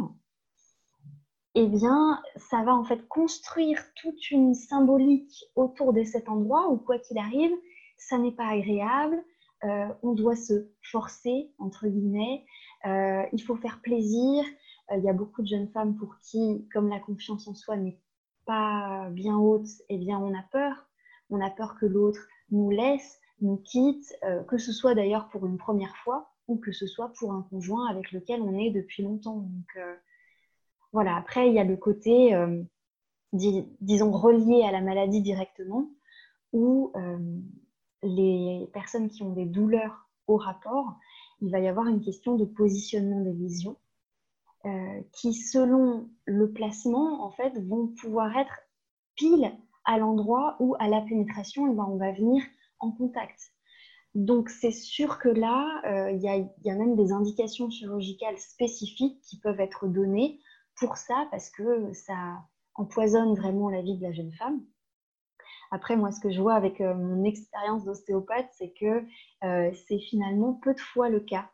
eh 1.54 1.66
bien, 1.68 2.22
ça 2.36 2.62
va 2.64 2.74
en 2.74 2.84
fait 2.84 3.06
construire 3.08 3.82
toute 3.94 4.30
une 4.30 4.54
symbolique 4.54 5.44
autour 5.54 5.92
de 5.92 6.02
cet 6.02 6.28
endroit 6.28 6.68
où, 6.68 6.76
quoi 6.76 6.98
qu'il 6.98 7.18
arrive, 7.18 7.52
ça 7.96 8.18
n'est 8.18 8.32
pas 8.32 8.48
agréable, 8.48 9.22
on 9.62 10.12
doit 10.12 10.36
se 10.36 10.68
forcer, 10.82 11.50
entre 11.58 11.86
guillemets, 11.88 12.44
il 12.84 13.42
faut 13.44 13.56
faire 13.56 13.80
plaisir. 13.80 14.44
Il 14.96 15.02
y 15.02 15.08
a 15.08 15.12
beaucoup 15.12 15.42
de 15.42 15.48
jeunes 15.48 15.68
femmes 15.68 15.96
pour 15.96 16.16
qui, 16.18 16.66
comme 16.72 16.88
la 16.88 17.00
confiance 17.00 17.48
en 17.48 17.54
soi 17.54 17.76
n'est 17.76 17.98
pas 18.44 19.08
bien 19.10 19.36
haute, 19.36 19.66
eh 19.88 19.98
bien 19.98 20.18
on 20.18 20.32
a 20.34 20.42
peur. 20.52 20.86
On 21.30 21.40
a 21.40 21.50
peur 21.50 21.76
que 21.80 21.86
l'autre 21.86 22.20
nous 22.50 22.70
laisse, 22.70 23.18
nous 23.40 23.56
quitte, 23.56 24.14
que 24.46 24.58
ce 24.58 24.72
soit 24.72 24.94
d'ailleurs 24.94 25.28
pour 25.30 25.46
une 25.46 25.58
première 25.58 25.96
fois 25.96 26.30
ou 26.46 26.58
que 26.58 26.70
ce 26.70 26.86
soit 26.86 27.12
pour 27.18 27.32
un 27.32 27.42
conjoint 27.50 27.88
avec 27.88 28.12
lequel 28.12 28.40
on 28.42 28.56
est 28.56 28.70
depuis 28.70 29.02
longtemps. 29.02 29.48
Voilà, 30.92 31.16
après 31.16 31.48
il 31.48 31.54
y 31.54 31.58
a 31.58 31.64
le 31.64 31.76
côté 31.76 32.32
disons, 33.32 34.10
reliées 34.12 34.64
à 34.64 34.72
la 34.72 34.80
maladie 34.80 35.22
directement, 35.22 35.90
euh, 36.54 37.18
les 38.06 38.68
personnes 38.72 39.08
qui 39.08 39.22
ont 39.22 39.32
des 39.32 39.46
douleurs 39.46 40.08
au 40.26 40.36
rapport, 40.36 40.94
il 41.40 41.50
va 41.50 41.60
y 41.60 41.68
avoir 41.68 41.86
une 41.86 42.00
question 42.00 42.36
de 42.36 42.44
positionnement 42.44 43.20
des 43.20 43.32
lésions 43.32 43.76
euh, 44.64 45.00
qui, 45.12 45.34
selon 45.34 46.08
le 46.24 46.52
placement, 46.52 47.24
en 47.24 47.30
fait, 47.30 47.52
vont 47.66 47.88
pouvoir 48.00 48.36
être 48.36 48.58
pile 49.14 49.52
à 49.84 49.98
l'endroit 49.98 50.56
où, 50.58 50.74
à 50.78 50.88
la 50.88 51.00
pénétration, 51.02 51.70
eh 51.70 51.74
ben, 51.74 51.86
on 51.88 51.96
va 51.96 52.12
venir 52.12 52.42
en 52.80 52.90
contact. 52.90 53.52
Donc, 54.14 54.48
c'est 54.48 54.72
sûr 54.72 55.18
que 55.18 55.28
là, 55.28 55.82
euh, 55.84 56.10
il 56.10 56.22
y, 56.22 56.70
a 56.70 56.74
même 56.74 56.96
des 56.96 57.12
indications 57.12 57.68
chirurgicales 57.70 58.38
spécifiques 58.38 59.20
qui 59.20 59.38
peuvent 59.38 59.60
être 59.60 59.86
données 59.86 60.40
pour 60.76 60.96
ça, 60.96 61.28
parce 61.30 61.50
que 61.50 61.92
ça, 61.92 62.38
empoisonne 62.76 63.34
vraiment 63.34 63.70
la 63.70 63.82
vie 63.82 63.96
de 63.96 64.02
la 64.02 64.12
jeune 64.12 64.32
femme. 64.32 64.60
Après, 65.70 65.96
moi, 65.96 66.12
ce 66.12 66.20
que 66.20 66.30
je 66.30 66.40
vois 66.40 66.54
avec 66.54 66.80
euh, 66.80 66.94
mon 66.94 67.24
expérience 67.24 67.84
d'ostéopathe, 67.84 68.48
c'est 68.52 68.70
que 68.70 69.04
euh, 69.44 69.70
c'est 69.88 69.98
finalement 69.98 70.54
peu 70.54 70.74
de 70.74 70.80
fois 70.80 71.08
le 71.08 71.20
cas. 71.20 71.50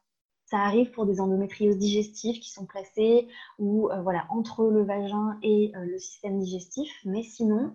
Ça 0.47 0.59
arrive 0.59 0.91
pour 0.91 1.07
des 1.07 1.21
endométrioses 1.21 1.79
digestives 1.79 2.39
qui 2.41 2.51
sont 2.51 2.67
placées 2.67 3.29
ou 3.59 3.91
euh, 3.91 4.03
voilà 4.03 4.27
entre 4.29 4.65
le 4.67 4.85
vagin 4.85 5.39
et 5.43 5.73
le 5.75 5.99
système 5.99 6.39
digestif, 6.39 6.93
mais 7.07 7.23
sinon, 7.23 7.75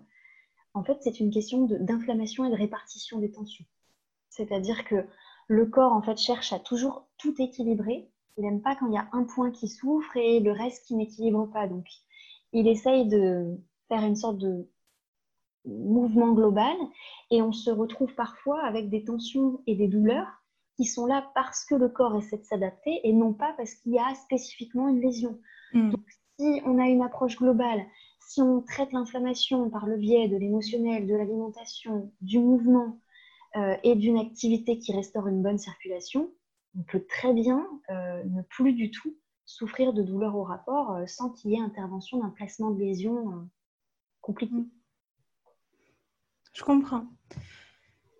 en 0.74 0.84
fait, 0.84 0.98
c'est 1.00 1.18
une 1.18 1.30
question 1.30 1.66
d'inflammation 1.66 2.44
et 2.44 2.50
de 2.50 2.54
répartition 2.54 3.18
des 3.18 3.32
tensions. 3.32 3.64
C'est-à-dire 4.30 4.84
que 4.84 5.06
le 5.48 5.66
corps 5.66 5.92
en 5.92 6.02
fait 6.02 6.18
cherche 6.18 6.52
à 6.52 6.60
toujours 6.60 7.08
tout 7.16 7.34
équilibrer. 7.42 8.08
Il 8.36 8.44
n'aime 8.44 8.62
pas 8.62 8.76
quand 8.76 8.86
il 8.86 8.94
y 8.94 8.98
a 8.98 9.08
un 9.12 9.24
point 9.24 9.50
qui 9.50 9.66
souffre 9.66 10.16
et 10.16 10.38
le 10.38 10.52
reste 10.52 10.86
qui 10.86 10.94
n'équilibre 10.94 11.46
pas. 11.46 11.66
Donc, 11.66 11.86
il 12.52 12.68
essaye 12.68 13.08
de 13.08 13.58
faire 13.88 14.04
une 14.04 14.14
sorte 14.14 14.38
de 14.38 14.68
mouvement 15.68 16.32
global 16.32 16.74
et 17.30 17.42
on 17.42 17.52
se 17.52 17.70
retrouve 17.70 18.14
parfois 18.14 18.62
avec 18.64 18.88
des 18.90 19.04
tensions 19.04 19.60
et 19.66 19.76
des 19.76 19.88
douleurs 19.88 20.26
qui 20.76 20.84
sont 20.84 21.06
là 21.06 21.30
parce 21.34 21.64
que 21.64 21.74
le 21.74 21.88
corps 21.88 22.16
essaie 22.16 22.38
de 22.38 22.44
s'adapter 22.44 23.00
et 23.02 23.12
non 23.12 23.34
pas 23.34 23.52
parce 23.56 23.74
qu'il 23.74 23.92
y 23.92 23.98
a 23.98 24.14
spécifiquement 24.14 24.88
une 24.88 25.00
lésion. 25.00 25.38
Hmm. 25.72 25.90
Donc, 25.90 26.06
si 26.38 26.60
on 26.64 26.78
a 26.78 26.86
une 26.86 27.02
approche 27.02 27.36
globale, 27.36 27.84
si 28.20 28.40
on 28.40 28.60
traite 28.60 28.92
l'inflammation 28.92 29.70
par 29.70 29.86
le 29.86 29.96
biais 29.96 30.28
de 30.28 30.36
l'émotionnel, 30.36 31.06
de 31.06 31.14
l'alimentation, 31.14 32.12
du 32.20 32.38
mouvement 32.38 33.00
euh, 33.56 33.74
et 33.82 33.96
d'une 33.96 34.18
activité 34.18 34.78
qui 34.78 34.92
restaure 34.92 35.26
une 35.26 35.42
bonne 35.42 35.58
circulation, 35.58 36.30
on 36.78 36.82
peut 36.82 37.04
très 37.08 37.32
bien 37.32 37.66
euh, 37.90 38.22
ne 38.24 38.42
plus 38.42 38.72
du 38.72 38.90
tout 38.90 39.16
souffrir 39.46 39.92
de 39.92 40.02
douleurs 40.02 40.36
au 40.36 40.44
rapport 40.44 40.92
euh, 40.92 41.06
sans 41.06 41.30
qu'il 41.30 41.50
y 41.50 41.54
ait 41.54 41.60
intervention 41.60 42.18
d'un 42.18 42.28
placement 42.28 42.70
de 42.70 42.78
lésion 42.78 43.48
compliqué. 44.20 44.54
Mm. 44.54 44.70
Je 46.58 46.64
comprends. 46.64 47.06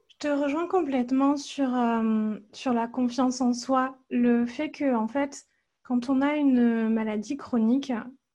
Je 0.07 0.17
te 0.21 0.29
rejoins 0.29 0.69
complètement 0.69 1.37
sur, 1.37 1.75
euh, 1.75 2.37
sur 2.53 2.73
la 2.73 2.87
confiance 2.87 3.41
en 3.41 3.53
soi. 3.53 3.99
Le 4.11 4.47
fait 4.47 4.71
que, 4.71 4.95
en 4.95 5.09
fait, 5.09 5.45
quand 5.83 6.09
on 6.09 6.23
a 6.23 6.37
une 6.37 6.89
maladie 6.89 7.37
chronique 7.37 7.93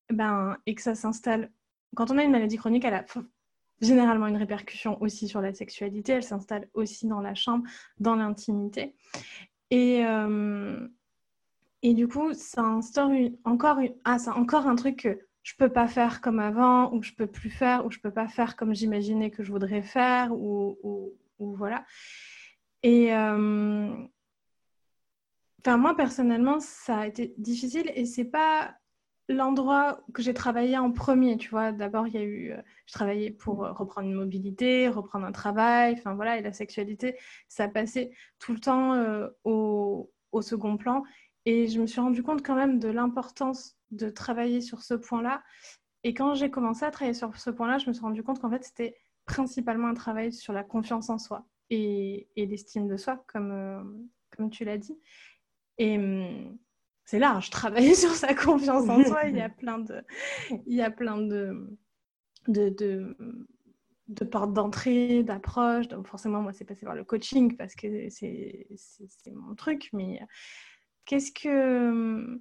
ben, 0.09 0.57
et 0.65 0.75
que 0.75 0.81
ça 0.81 0.93
s'installe, 0.93 1.53
quand 1.95 2.11
on 2.11 2.17
a 2.17 2.23
une 2.23 2.31
maladie 2.31 2.57
chronique, 2.57 2.83
elle 2.83 2.95
a 2.95 3.05
généralement 3.79 4.27
une 4.27 4.35
répercussion 4.35 5.01
aussi 5.01 5.29
sur 5.29 5.39
la 5.39 5.53
sexualité, 5.53 6.11
elle 6.11 6.23
s'installe 6.23 6.67
aussi 6.73 7.07
dans 7.07 7.21
la 7.21 7.33
chambre, 7.33 7.63
dans 7.97 8.17
l'intimité. 8.17 8.95
Et, 9.71 10.03
et 11.81 11.93
du 11.93 12.07
coup, 12.09 12.33
ça 12.33 12.61
instaure 12.61 13.11
encore, 13.45 13.79
ah, 14.03 14.17
encore 14.35 14.67
un 14.67 14.75
truc 14.75 14.97
que 15.03 15.19
je 15.43 15.53
peux 15.57 15.69
pas 15.69 15.87
faire 15.87 16.21
comme 16.21 16.39
avant, 16.39 16.93
ou 16.93 17.03
je 17.03 17.11
peux 17.11 17.27
plus 17.27 17.49
faire, 17.49 17.85
ou 17.85 17.91
je 17.91 17.99
peux 17.99 18.11
pas 18.11 18.27
faire 18.27 18.55
comme 18.55 18.73
j'imaginais 18.73 19.29
que 19.29 19.43
je 19.43 19.51
voudrais 19.51 19.81
faire, 19.81 20.31
ou, 20.31 20.77
voilà. 21.37 21.85
Et 22.81 23.13
euh, 23.13 23.93
moi, 25.67 25.95
personnellement, 25.95 26.59
ça 26.59 26.99
a 26.99 27.07
été 27.07 27.33
difficile 27.37 27.91
et 27.95 28.05
c'est 28.05 28.25
pas 28.25 28.75
l'endroit 29.29 30.01
que 30.13 30.21
j'ai 30.21 30.33
travaillé 30.33 30.77
en 30.77 30.91
premier, 30.91 31.37
tu 31.37 31.49
vois. 31.49 31.71
D'abord, 31.71 32.07
il 32.07 32.13
y 32.13 32.17
a 32.17 32.23
eu, 32.23 32.51
euh, 32.51 32.61
je 32.85 32.93
travaillais 32.93 33.31
pour 33.31 33.57
reprendre 33.57 34.07
une 34.07 34.15
mobilité, 34.15 34.87
reprendre 34.87 35.25
un 35.25 35.31
travail, 35.31 35.95
enfin 35.97 36.13
voilà, 36.13 36.37
et 36.37 36.41
la 36.41 36.53
sexualité, 36.53 37.17
ça 37.47 37.67
passait 37.67 38.11
tout 38.39 38.53
le 38.53 38.59
temps 38.59 38.93
euh, 38.93 39.27
au, 39.43 40.11
au, 40.31 40.41
second 40.41 40.77
plan. 40.77 41.03
Et 41.45 41.67
je 41.67 41.81
me 41.81 41.87
suis 41.87 41.99
rendu 42.01 42.23
compte 42.23 42.45
quand 42.45 42.55
même 42.55 42.79
de 42.79 42.87
l'importance 42.89 43.77
de 43.95 44.09
travailler 44.09 44.61
sur 44.61 44.81
ce 44.81 44.93
point-là. 44.93 45.43
Et 46.03 46.13
quand 46.13 46.33
j'ai 46.33 46.49
commencé 46.49 46.83
à 46.83 46.91
travailler 46.91 47.13
sur 47.13 47.35
ce 47.37 47.49
point-là, 47.49 47.77
je 47.77 47.87
me 47.87 47.93
suis 47.93 48.01
rendu 48.01 48.23
compte 48.23 48.39
qu'en 48.39 48.49
fait, 48.49 48.63
c'était 48.63 48.95
principalement 49.25 49.87
un 49.87 49.93
travail 49.93 50.33
sur 50.33 50.53
la 50.53 50.63
confiance 50.63 51.09
en 51.09 51.17
soi 51.17 51.47
et, 51.69 52.27
l'estime 52.35 52.87
de 52.87 52.97
soi, 52.97 53.23
comme, 53.27 53.51
euh, 53.51 53.83
comme 54.35 54.49
tu 54.49 54.65
l'as 54.65 54.77
dit. 54.77 54.97
Et 55.77 55.97
hum, 55.97 56.57
c'est 57.05 57.19
large, 57.19 57.49
travailler 57.49 57.95
sur 57.95 58.11
sa 58.11 58.33
confiance 58.33 58.89
en 58.89 59.03
soi. 59.03 59.25
Il 59.27 59.37
y 59.37 59.41
a 59.41 59.49
plein 59.49 59.79
de, 59.79 60.03
il 60.67 60.75
y 60.75 60.81
a 60.81 60.91
plein 60.91 61.17
de, 61.17 61.77
de, 62.47 62.69
de, 62.69 63.17
de 64.09 64.25
portes 64.25 64.53
d'entrée, 64.53 65.23
d'approches. 65.23 65.87
Donc 65.87 66.07
forcément, 66.07 66.41
moi, 66.41 66.51
c'est 66.51 66.65
passé 66.65 66.85
par 66.85 66.95
le 66.95 67.05
coaching 67.05 67.55
parce 67.55 67.75
que 67.75 68.09
c'est 68.09 68.67
mon 69.33 69.55
truc. 69.55 69.89
Mais 69.93 70.19
Qu'est-ce 71.05 71.31
que, 71.31 72.39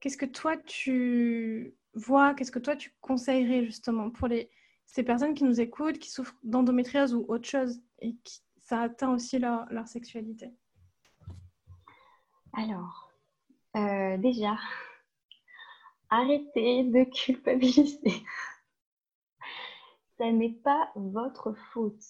qu'est-ce 0.00 0.16
que 0.16 0.26
toi 0.26 0.56
tu 0.56 1.74
vois, 1.94 2.34
qu'est-ce 2.34 2.52
que 2.52 2.58
toi 2.58 2.76
tu 2.76 2.94
conseillerais 3.00 3.64
justement 3.64 4.10
pour 4.10 4.28
ces 4.84 5.02
personnes 5.02 5.34
qui 5.34 5.44
nous 5.44 5.60
écoutent, 5.60 5.98
qui 5.98 6.10
souffrent 6.10 6.36
d'endométriose 6.42 7.14
ou 7.14 7.24
autre 7.28 7.48
chose 7.48 7.80
et 8.00 8.14
qui 8.24 8.40
ça 8.60 8.82
atteint 8.82 9.12
aussi 9.12 9.38
leur, 9.38 9.66
leur 9.72 9.86
sexualité? 9.86 10.52
Alors, 12.52 13.12
euh, 13.76 14.16
déjà, 14.16 14.56
arrêtez 16.10 16.84
de 16.84 17.04
culpabiliser. 17.04 18.24
Ça 20.18 20.32
n'est 20.32 20.54
pas 20.64 20.90
votre 20.94 21.52
faute. 21.72 22.02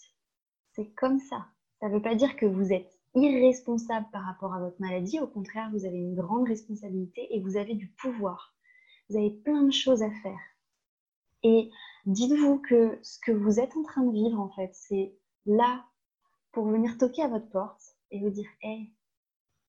C'est 0.73 0.95
comme 0.95 1.19
ça. 1.19 1.49
Ça 1.81 1.89
ne 1.89 1.95
veut 1.95 2.03
pas 2.03 2.15
dire 2.15 2.37
que 2.37 2.47
vous 2.47 2.73
êtes 2.73 2.96
irresponsable 3.17 4.07
par 4.13 4.25
rapport 4.25 4.55
à 4.55 4.61
votre 4.61 4.81
maladie. 4.81 5.19
Au 5.21 5.27
contraire, 5.27 5.71
vous 5.73 5.85
avez 5.85 5.97
une 5.97 6.15
grande 6.15 6.47
responsabilité 6.47 7.35
et 7.35 7.41
vous 7.41 7.57
avez 7.57 7.75
du 7.75 7.89
pouvoir. 7.89 8.55
Vous 9.09 9.17
avez 9.17 9.31
plein 9.31 9.63
de 9.63 9.73
choses 9.73 10.03
à 10.03 10.11
faire. 10.23 10.39
Et 11.43 11.71
dites-vous 12.07 12.59
que 12.59 12.99
ce 13.03 13.19
que 13.21 13.33
vous 13.33 13.59
êtes 13.61 13.77
en 13.77 13.83
train 13.83 14.03
de 14.03 14.13
vivre, 14.13 14.41
en 14.41 14.51
fait, 14.51 14.71
c'est 14.75 15.15
là 15.47 15.85
pour 16.53 16.67
venir 16.67 16.99
toquer 16.99 17.23
à 17.23 17.29
votre 17.29 17.49
porte 17.51 17.83
et 18.11 18.21
vous 18.21 18.31
dire 18.31 18.49
Hé, 18.63 18.91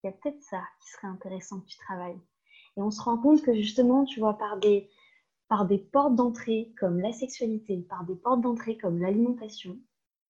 il 0.04 0.08
y 0.08 0.10
a 0.10 0.12
peut-être 0.12 0.42
ça 0.42 0.62
qui 0.82 0.90
serait 0.92 1.08
intéressant 1.08 1.60
que 1.60 1.68
tu 1.68 1.78
travailles. 1.78 2.20
Et 2.78 2.82
on 2.82 2.92
se 2.92 3.02
rend 3.02 3.18
compte 3.18 3.42
que 3.42 3.54
justement, 3.56 4.06
tu 4.06 4.20
vois, 4.20 4.38
par 4.38 4.58
des, 4.58 4.90
par 5.48 5.66
des 5.66 5.78
portes 5.78 6.16
d'entrée 6.16 6.74
comme 6.80 7.00
la 7.00 7.14
sexualité, 7.14 7.78
par 7.90 8.06
des 8.06 8.16
portes 8.16 8.42
d'entrée 8.42 8.78
comme 8.78 9.00
l'alimentation, 9.00 9.78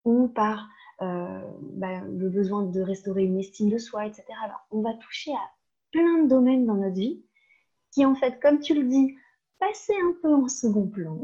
ou 0.06 0.28
par 0.30 0.70
bah, 1.00 2.02
le 2.02 2.30
besoin 2.30 2.64
de 2.64 2.82
restaurer 2.82 3.24
une 3.24 3.40
estime 3.40 3.70
de 3.70 3.78
soi, 3.78 4.06
etc. 4.06 4.24
On 4.72 4.82
va 4.82 4.94
toucher 4.96 5.32
à 5.32 5.52
plein 5.92 6.24
de 6.24 6.30
domaines 6.30 6.66
dans 6.66 6.76
notre 6.76 6.96
vie 6.96 7.24
qui, 7.92 8.06
en 8.06 8.16
fait, 8.16 8.40
comme 8.40 8.60
tu 8.60 8.74
le 8.74 8.84
dis, 8.84 9.16
passaient 9.60 10.00
un 10.00 10.14
peu 10.22 10.34
en 10.34 10.48
second 10.48 10.88
plan. 10.88 11.20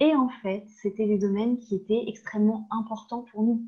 Et 0.00 0.14
en 0.14 0.28
fait, 0.28 0.64
c'était 0.82 1.06
des 1.06 1.18
domaines 1.18 1.58
qui 1.58 1.74
étaient 1.74 2.04
extrêmement 2.06 2.68
importants 2.70 3.22
pour 3.22 3.42
nous. 3.42 3.64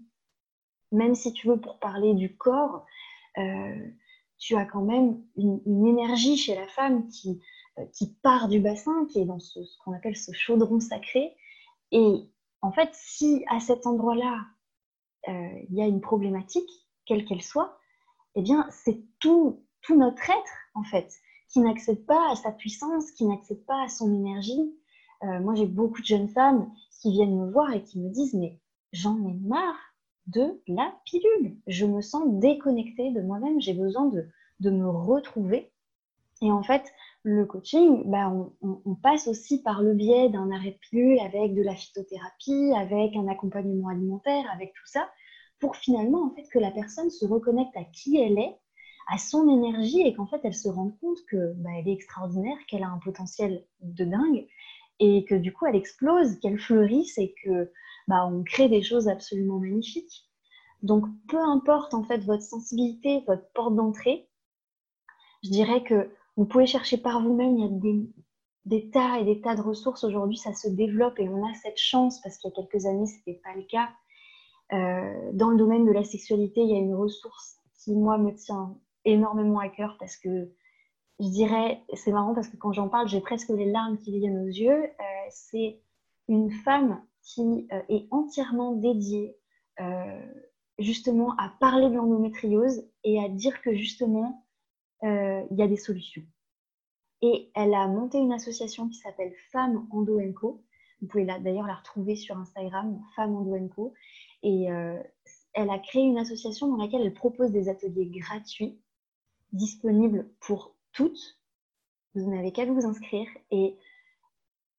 Même 0.93 1.14
si 1.14 1.33
tu 1.33 1.49
veux, 1.49 1.61
pour 1.61 1.79
parler 1.79 2.14
du 2.14 2.37
corps, 2.37 2.85
euh, 3.38 3.88
tu 4.38 4.57
as 4.57 4.64
quand 4.64 4.83
même 4.83 5.23
une, 5.37 5.87
énergie 5.87 6.37
chez 6.37 6.55
la 6.55 6.67
femme 6.69 7.09
qui, 7.09 7.40
euh, 7.79 7.85
qui 7.93 8.14
part 8.23 8.49
du 8.49 8.61
bassin, 8.61 9.07
qui 9.07 9.21
est 9.21 9.25
dans 9.25 9.38
ce 9.38 9.61
qu'on 9.85 9.93
appelle 9.93 10.17
ce 10.17 10.33
chaudron 10.33 10.81
sacré. 10.81 11.37
Et 11.93 12.29
en 12.62 12.73
fait, 12.73 12.90
si 12.93 13.45
à 13.49 13.61
cet 13.61 13.87
endroit-là, 13.87 14.35
euh, 14.35 14.40
il 15.27 15.75
y 15.75 15.83
a 15.83 15.87
une 15.87 16.00
problématique, 16.00 16.71
quelle 17.07 17.25
qu'elle 17.25 17.43
soit, 17.43 17.79
eh 18.35 18.43
bien, 18.43 18.67
c'est 18.71 19.03
tout, 19.19 19.65
tout 19.83 19.97
notre 19.97 20.31
être, 20.31 20.53
en 20.75 20.85
fait, 20.85 21.12
qui 21.49 21.61
n'accède 21.61 22.05
pas 22.07 22.31
à 22.31 22.37
sa 22.37 22.53
puissance, 22.53 23.11
qui 23.12 23.27
n'accède 23.27 23.65
pas 23.67 23.83
à 23.83 23.89
son 23.89 24.15
énergie. 24.15 24.73
Euh, 25.25 25.41
moi, 25.41 25.55
j'ai 25.55 25.67
beaucoup 25.67 26.00
de 26.00 26.07
jeunes 26.07 26.29
femmes 26.29 26.71
qui 27.00 27.11
viennent 27.11 27.37
me 27.37 27.50
voir 27.50 27.73
et 27.73 27.83
qui 27.83 28.00
me 28.00 28.09
disent, 28.09 28.35
mais 28.35 28.59
j'en 28.93 29.17
ai 29.27 29.35
marre 29.35 29.95
de 30.27 30.62
la 30.69 30.95
pilule. 31.05 31.57
Je 31.67 31.87
me 31.87 32.00
sens 32.00 32.25
déconnectée 32.27 33.11
de 33.11 33.21
moi-même, 33.21 33.61
j'ai 33.61 33.75
besoin 33.75 34.07
de, 34.07 34.29
de, 34.61 34.71
me 34.71 34.89
retrouver. 34.89 35.73
Et 36.41 36.53
en 36.53 36.62
fait, 36.62 36.93
le 37.23 37.45
coaching, 37.45 38.03
bah, 38.07 38.33
on, 38.62 38.95
passe 38.95 39.29
aussi 39.29 39.62
par 39.62 39.83
le 39.83 39.95
biais 39.95 40.31
d'un 40.31 40.50
arrêt 40.50 40.71
de 40.71 40.79
pilule 40.79 41.19
avec 41.21 41.55
de 41.55 41.62
la 41.62 41.75
phytothérapie, 41.75 42.73
avec 42.77 43.15
un 43.15 43.29
accompagnement 43.29 43.89
alimentaire, 43.89 44.45
avec 44.53 44.73
tout 44.73 44.87
ça, 44.87 45.11
pour 45.59 45.77
finalement 45.77 46.25
en 46.25 46.35
fait 46.35 46.49
que 46.50 46.59
la 46.59 46.71
personne 46.71 47.11
se 47.11 47.27
reconnecte 47.27 47.77
à 47.77 47.85
qui 47.85 48.17
elle 48.19 48.39
est, 48.39 48.57
à 49.09 49.19
son 49.19 49.49
énergie 49.49 50.00
et 50.00 50.15
qu'en 50.15 50.27
fait 50.27 50.41
elle 50.45 50.55
se 50.55 50.69
rende 50.69 50.99
compte 51.00 51.19
que 51.29 51.53
bah, 51.57 51.71
elle 51.79 51.89
est 51.89 51.93
extraordinaire, 51.93 52.57
qu'elle 52.67 52.83
a 52.83 52.89
un 52.89 52.99
potentiel 52.99 53.67
de 53.83 54.05
dingue 54.05 54.47
et 54.99 55.25
que 55.25 55.35
du 55.35 55.53
coup 55.53 55.67
elle 55.67 55.77
explose, 55.77 56.39
qu'elle 56.41 56.59
fleurisse 56.59 57.19
et 57.19 57.35
que 57.45 57.71
bah, 58.09 58.27
on 58.27 58.43
crée 58.43 58.69
des 58.69 58.83
choses 58.83 59.09
absolument 59.09 59.59
magnifiques. 59.59 60.31
Donc 60.83 61.05
peu 61.29 61.39
importe 61.39 61.93
en 61.93 62.05
fait 62.05 62.25
votre 62.25 62.43
sensibilité, 62.43 63.23
votre 63.27 63.50
porte 63.53 63.75
d'entrée, 63.75 64.29
je 65.43 65.50
dirais 65.50 65.83
que 65.83 66.11
vous 66.40 66.47
pouvez 66.47 66.64
chercher 66.64 66.97
par 66.97 67.23
vous-même. 67.23 67.59
Il 67.59 67.64
y 67.64 67.68
a 67.68 68.09
des, 68.64 68.90
tas 68.90 69.18
et 69.18 69.25
des 69.25 69.42
tas 69.42 69.56
de 69.56 69.61
ressources 69.61 70.04
aujourd'hui, 70.04 70.38
ça 70.38 70.54
se 70.54 70.68
développe 70.68 71.18
et 71.18 71.28
on 71.28 71.44
a 71.47 71.52
cette 71.52 71.76
chance 71.76 72.18
parce 72.23 72.38
qu'il 72.38 72.50
y 72.50 72.52
a 72.54 72.56
quelques 72.56 72.87
années 72.87 73.04
ce 73.04 73.16
n'était 73.18 73.42
pas 73.44 73.54
le 73.54 73.62
cas. 73.64 73.90
Euh, 74.73 75.32
dans 75.35 75.50
le 75.50 75.59
domaine 75.59 75.85
de 75.85 75.92
la 75.92 76.02
sexualité, 76.02 76.62
il 76.62 76.70
y 76.70 76.75
a 76.75 76.78
une 76.78 76.94
ressource 76.94 77.59
qui 77.85 77.94
moi 77.94 78.16
me 78.16 78.35
tient 78.35 78.75
énormément 79.04 79.59
à 79.59 79.68
cœur 79.68 79.99
parce 80.00 80.16
que 80.16 80.50
je 81.18 81.28
dirais, 81.28 81.82
c'est 81.92 82.11
marrant 82.11 82.35
parce 82.35 82.49
que 82.49 82.56
quand 82.56 82.73
j'en 82.73 82.88
parle, 82.88 83.06
j'ai 83.06 83.20
presque 83.20 83.50
les 83.50 83.70
larmes 83.70 83.99
qui 83.99 84.18
viennent 84.18 84.38
aux 84.38 84.47
yeux. 84.47 84.85
Euh, 84.85 85.26
c'est 85.28 85.82
une 86.28 86.50
femme 86.50 87.04
qui 87.23 87.68
euh, 87.70 87.82
est 87.90 88.06
entièrement 88.11 88.73
dédiée 88.73 89.37
justement 90.78 91.35
à 91.38 91.50
parler 91.59 91.88
de 91.88 91.94
l'endométriose 91.94 92.87
et 93.02 93.23
à 93.23 93.30
dire 93.30 93.62
que 93.62 93.75
justement, 93.75 94.44
il 95.02 95.57
y 95.57 95.62
a 95.62 95.69
des 95.69 95.76
solutions. 95.76 96.23
Et 97.23 97.50
elle 97.54 97.75
a 97.75 97.87
monté 97.87 98.19
une 98.19 98.33
association 98.33 98.88
qui 98.88 98.99
s'appelle 98.99 99.33
Femmes 99.52 99.87
Endo 99.90 100.19
Co. 100.33 100.62
Vous 101.00 101.07
pouvez 101.07 101.25
d'ailleurs 101.25 101.66
la 101.66 101.75
retrouver 101.75 102.16
sur 102.16 102.37
Instagram, 102.37 103.00
Femmes 103.14 103.35
Endo 103.35 103.69
Co. 103.69 103.95
Et 104.42 104.69
elle 105.52 105.71
a 105.71 105.78
créé 105.78 106.02
une 106.02 106.19
association 106.19 106.69
dans 106.69 106.83
laquelle 106.83 107.02
elle 107.02 107.14
propose 107.14 107.50
des 107.50 107.69
ateliers 107.69 108.07
gratuits 108.07 108.78
disponibles 109.52 110.28
pour 110.40 110.75
toutes. 110.92 111.38
Vous 112.14 112.30
n'avez 112.30 112.52
qu'à 112.52 112.64
vous 112.64 112.87
inscrire. 112.87 113.28
Et 113.50 113.76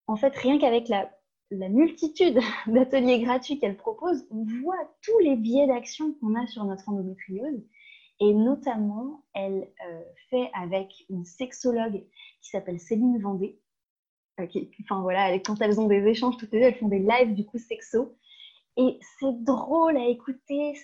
en 0.07 0.15
fait, 0.15 0.35
rien 0.35 0.59
qu'avec 0.59 0.89
la, 0.89 1.11
multitude 1.51 2.39
d'ateliers 2.67 3.21
gratuits 3.21 3.59
qu'elle 3.59 3.77
propose, 3.77 4.25
on 4.31 4.45
voit 4.61 4.95
tous 5.01 5.19
les 5.19 5.35
biais 5.35 5.67
d'action 5.67 6.13
qu'on 6.13 6.35
a 6.35 6.47
sur 6.47 6.63
notre 6.63 6.87
endométriose. 6.89 7.61
Et 8.21 8.33
notamment, 8.35 9.23
elle 9.33 9.67
euh, 9.85 10.01
fait 10.29 10.51
avec 10.53 11.05
une 11.09 11.25
sexologue 11.25 12.03
qui 12.41 12.49
s'appelle 12.49 12.79
Céline 12.79 13.19
Vendée. 13.19 13.59
Euh, 14.39 14.45
voilà, 15.01 15.37
quand 15.39 15.59
elles 15.59 15.79
ont 15.79 15.87
des 15.87 16.05
échanges 16.05 16.37
toutes 16.37 16.51
les 16.53 16.59
deux, 16.59 16.65
elles 16.67 16.75
font 16.75 16.87
des 16.87 16.99
lives 16.99 17.33
du 17.33 17.45
coup 17.45 17.57
sexo. 17.57 18.15
Et 18.77 18.99
c'est 19.19 19.43
drôle 19.43 19.97
à 19.97 20.07
écouter, 20.07 20.75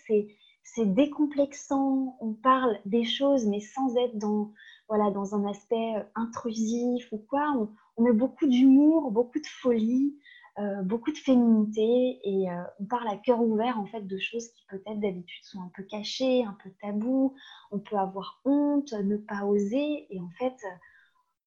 c'est 0.63 0.93
décomplexant. 0.93 2.17
On 2.19 2.33
parle 2.33 2.79
des 2.85 3.03
choses, 3.03 3.45
mais 3.45 3.61
sans 3.61 3.95
être 3.97 4.17
dans 4.17 4.51
voilà, 4.89 5.11
dans 5.11 5.35
un 5.35 5.45
aspect 5.45 5.95
euh, 5.95 6.03
intrusif 6.15 7.07
ou 7.11 7.17
quoi. 7.17 7.69
On, 7.97 8.03
met 8.03 8.13
beaucoup 8.13 8.47
d'humour, 8.47 9.11
beaucoup 9.11 9.39
de 9.39 9.47
folie, 9.47 10.17
euh, 10.59 10.81
beaucoup 10.81 11.11
de 11.11 11.17
féminité 11.17 12.19
et 12.23 12.49
euh, 12.49 12.63
on 12.79 12.85
parle 12.85 13.07
à 13.07 13.17
cœur 13.17 13.41
ouvert 13.41 13.79
en 13.79 13.85
fait 13.85 14.01
de 14.01 14.17
choses 14.17 14.47
qui 14.49 14.65
peut-être 14.69 14.99
d'habitude 14.99 15.43
sont 15.43 15.61
un 15.61 15.71
peu 15.75 15.83
cachées, 15.83 16.43
un 16.43 16.57
peu 16.63 16.71
tabous. 16.81 17.35
On 17.71 17.79
peut 17.79 17.97
avoir 17.97 18.41
honte, 18.45 18.91
ne 18.93 19.17
pas 19.17 19.45
oser 19.45 20.07
et 20.09 20.19
en 20.19 20.29
fait 20.39 20.55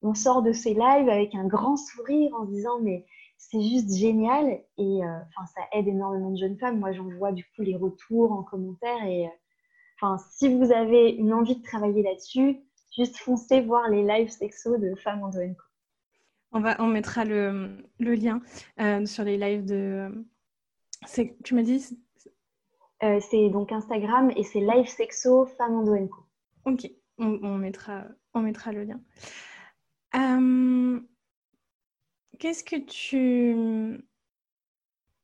on 0.03 0.15
sort 0.15 0.43
de 0.43 0.53
ces 0.53 0.75
lives 0.75 1.09
avec 1.09 1.35
un 1.35 1.47
grand 1.47 1.77
sourire 1.77 2.33
en 2.35 2.47
se 2.47 2.53
disant 2.53 2.81
mais 2.81 3.05
c'est 3.37 3.61
juste 3.61 3.95
génial 3.97 4.61
et 4.79 5.01
enfin 5.03 5.47
ça 5.55 5.63
aide 5.73 5.89
énormément 5.89 6.31
de 6.31 6.37
jeunes 6.37 6.59
femmes. 6.59 6.79
Moi 6.79 6.93
j'en 6.93 7.09
vois 7.19 7.33
du 7.33 7.45
coup 7.45 7.63
les 7.63 7.77
retours 7.77 8.33
en 8.33 8.43
commentaire 8.43 9.05
et 9.05 9.29
si 10.31 10.55
vous 10.55 10.73
avez 10.73 11.11
une 11.11 11.33
envie 11.33 11.57
de 11.57 11.63
travailler 11.63 12.03
là-dessus, 12.03 12.61
juste 12.97 13.19
foncez 13.19 13.61
voir 13.61 13.89
les 13.89 14.03
lives 14.03 14.31
sexo 14.31 14.77
de 14.79 14.95
Femmes 14.95 15.23
en 15.23 15.31
On, 16.53 16.61
va, 16.61 16.77
on 16.81 16.87
mettra 16.87 17.25
le, 17.25 17.77
le 17.99 18.15
lien 18.15 18.41
euh, 18.81 19.07
sur 19.07 19.25
les 19.25 19.37
lives 19.37 19.65
de. 19.65 20.27
Tu 21.45 21.55
m'as 21.55 21.63
dit 21.63 21.99
euh, 23.03 23.21
C'est 23.21 23.49
donc 23.51 23.73
Instagram 23.73 24.31
et 24.37 24.45
c'est 24.45 24.61
live 24.61 24.89
sexo 24.89 25.47
Femmes 25.47 25.77
en 25.77 26.09
Ok, 26.65 26.91
on, 27.19 27.57
mettra, 27.57 28.05
on 28.35 28.41
mettra 28.41 28.73
le 28.73 28.85
lien. 28.85 29.01
Euh, 30.17 31.01
qu'est-ce 32.39 32.65
que 32.65 32.77
tu 32.77 34.05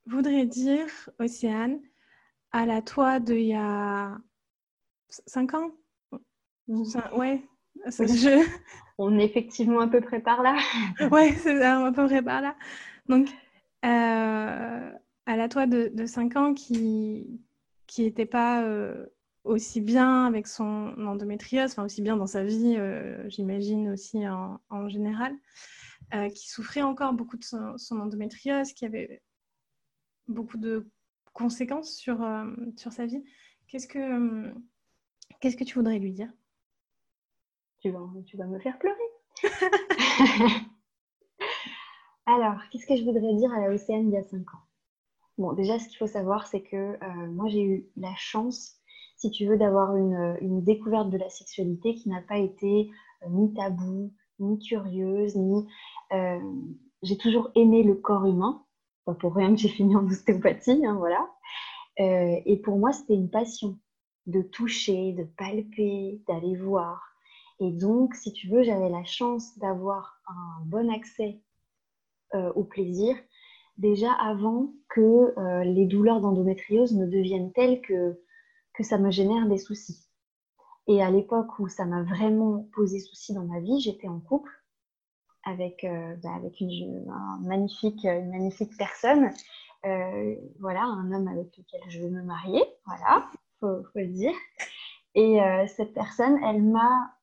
voudrais 0.06 0.46
dire, 0.46 0.86
Océane, 1.18 1.80
à 2.52 2.66
la 2.66 2.80
toi 2.82 3.18
d'il 3.20 3.40
y 3.42 3.54
a 3.54 4.16
5 5.08 5.54
ans? 5.54 5.72
Ouais, 6.68 7.42
On 8.98 9.18
est 9.18 9.24
effectivement 9.24 9.80
à 9.80 9.88
peu 9.88 10.00
près 10.00 10.20
par 10.20 10.42
là. 10.42 10.56
oui, 11.10 11.34
c'est 11.34 11.62
à 11.62 11.92
peu 11.92 12.06
près 12.06 12.22
par 12.22 12.40
là. 12.40 12.56
Donc, 13.08 13.28
euh, 13.84 14.92
à 15.26 15.36
la 15.36 15.48
toi 15.48 15.66
de, 15.66 16.06
5 16.06 16.36
ans 16.36 16.54
qui 16.54 17.40
qui 17.86 18.02
n'était 18.02 18.26
pas 18.26 18.64
euh, 18.64 19.06
aussi 19.44 19.80
bien 19.80 20.24
avec 20.24 20.46
son 20.48 20.94
endométriose, 21.06 21.70
enfin 21.72 21.84
aussi 21.84 22.02
bien 22.02 22.16
dans 22.16 22.26
sa 22.26 22.42
vie, 22.42 22.74
euh, 22.76 23.28
j'imagine 23.28 23.90
aussi 23.90 24.26
en, 24.28 24.88
général, 24.88 25.34
qui 26.34 26.48
souffrait 26.48 26.82
encore 26.82 27.12
beaucoup 27.12 27.36
de 27.36 27.44
son, 27.44 27.78
son, 27.78 28.00
endométriose, 28.00 28.72
qui 28.72 28.84
avait 28.86 29.22
beaucoup 30.26 30.56
de 30.56 30.90
conséquences 31.32 31.94
sur, 31.94 32.18
sa 32.90 33.06
vie. 33.06 33.22
Qu'est-ce 33.68 33.86
que, 33.86 34.52
qu'est-ce 35.40 35.56
que 35.56 35.64
tu 35.64 35.74
voudrais 35.74 35.98
lui 36.00 36.12
dire? 36.12 36.32
Tu 37.80 37.90
vas, 37.90 38.46
me 38.46 38.58
faire 38.58 38.78
pleurer. 38.78 38.96
Alors, 42.26 42.56
qu'est-ce 42.70 42.86
que 42.86 42.96
je 42.96 43.04
voudrais 43.04 43.34
dire 43.34 43.52
à 43.52 43.60
la 43.60 43.72
Océane 43.72 44.08
il 44.08 44.14
y 44.14 44.16
a 44.16 44.22
5 44.22 44.38
ans? 44.54 44.66
Bon, 45.38 45.52
déjà, 45.52 45.78
ce 45.78 45.88
qu'il 45.88 45.98
faut 45.98 46.06
savoir, 46.06 46.46
c'est 46.46 46.62
que 46.62 46.76
euh, 46.76 47.26
moi, 47.30 47.48
j'ai 47.48 47.62
eu 47.62 47.86
la 47.96 48.14
chance, 48.16 48.76
si 49.16 49.30
tu 49.30 49.46
veux, 49.46 49.56
d'avoir 49.56 49.94
une, 49.96 50.62
découverte 50.62 51.10
de 51.10 51.18
la 51.18 51.28
sexualité 51.28 51.94
qui 51.94 52.08
n'a 52.08 52.22
pas 52.22 52.38
été 52.38 52.90
euh, 53.22 53.28
ni 53.28 53.52
tabou, 53.54 54.12
ni 54.40 54.58
curieuse, 54.58 55.36
ni... 55.36 55.66
Euh, 56.12 56.40
j'ai 57.02 57.18
toujours 57.18 57.50
aimé 57.54 57.82
le 57.82 57.94
corps 57.94 58.24
humain. 58.24 58.64
Pas 59.04 59.14
pour 59.14 59.34
rien 59.34 59.54
que 59.54 59.60
j'ai 59.60 59.68
fini 59.68 59.94
en 59.94 60.06
ostéopathie, 60.06 60.84
hein, 60.84 60.96
voilà. 60.98 61.28
et 61.98 62.60
pour 62.64 62.78
moi, 62.78 62.92
c'était 62.92 63.14
une 63.14 63.30
passion 63.30 63.78
de 64.26 64.42
toucher, 64.42 65.12
de 65.12 65.22
palper, 65.22 66.20
d'aller 66.26 66.56
voir. 66.56 67.15
Et 67.60 67.70
donc, 67.70 68.14
si 68.14 68.32
tu 68.32 68.48
veux, 68.48 68.62
j'avais 68.62 68.90
la 68.90 69.04
chance 69.04 69.58
d'avoir 69.58 70.20
un 70.26 70.64
bon 70.66 70.90
accès 70.90 71.40
euh, 72.34 72.52
au 72.54 72.64
plaisir 72.64 73.16
déjà 73.78 74.12
avant 74.12 74.72
que 74.88 75.00
euh, 75.38 75.64
les 75.64 75.86
douleurs 75.86 76.20
d'endométriose 76.20 76.94
ne 76.94 77.06
deviennent 77.06 77.52
telles 77.52 77.80
que, 77.82 78.20
que 78.74 78.82
ça 78.82 78.98
me 78.98 79.10
génère 79.10 79.46
des 79.46 79.58
soucis. 79.58 80.08
Et 80.86 81.02
à 81.02 81.10
l'époque 81.10 81.58
où 81.58 81.68
ça 81.68 81.84
m'a 81.84 82.02
vraiment 82.02 82.68
posé 82.74 83.00
souci 83.00 83.32
dans 83.32 83.44
ma 83.44 83.60
vie, 83.60 83.80
j'étais 83.80 84.08
en 84.08 84.20
couple 84.20 84.50
avec, 85.44 85.84
euh, 85.84 86.16
bah, 86.22 86.34
avec 86.34 86.60
une, 86.60 87.06
magnifique, 87.42 88.04
une 88.04 88.30
magnifique 88.30 88.76
personne. 88.76 89.30
voilà, 90.58 90.82
un 90.82 91.12
homme 91.12 91.28
avec 91.28 91.56
lequel 91.56 91.80
je 91.88 92.00
veux 92.00 92.10
me 92.10 92.22
marier, 92.22 92.62
voilà, 92.86 93.30
faut 93.60 93.82
le 93.94 94.08
dire. 94.08 94.34
Et 95.14 95.38
cette 95.68 95.94
personne, 95.94 96.38
elle 96.44 96.62
m'a 96.62 97.15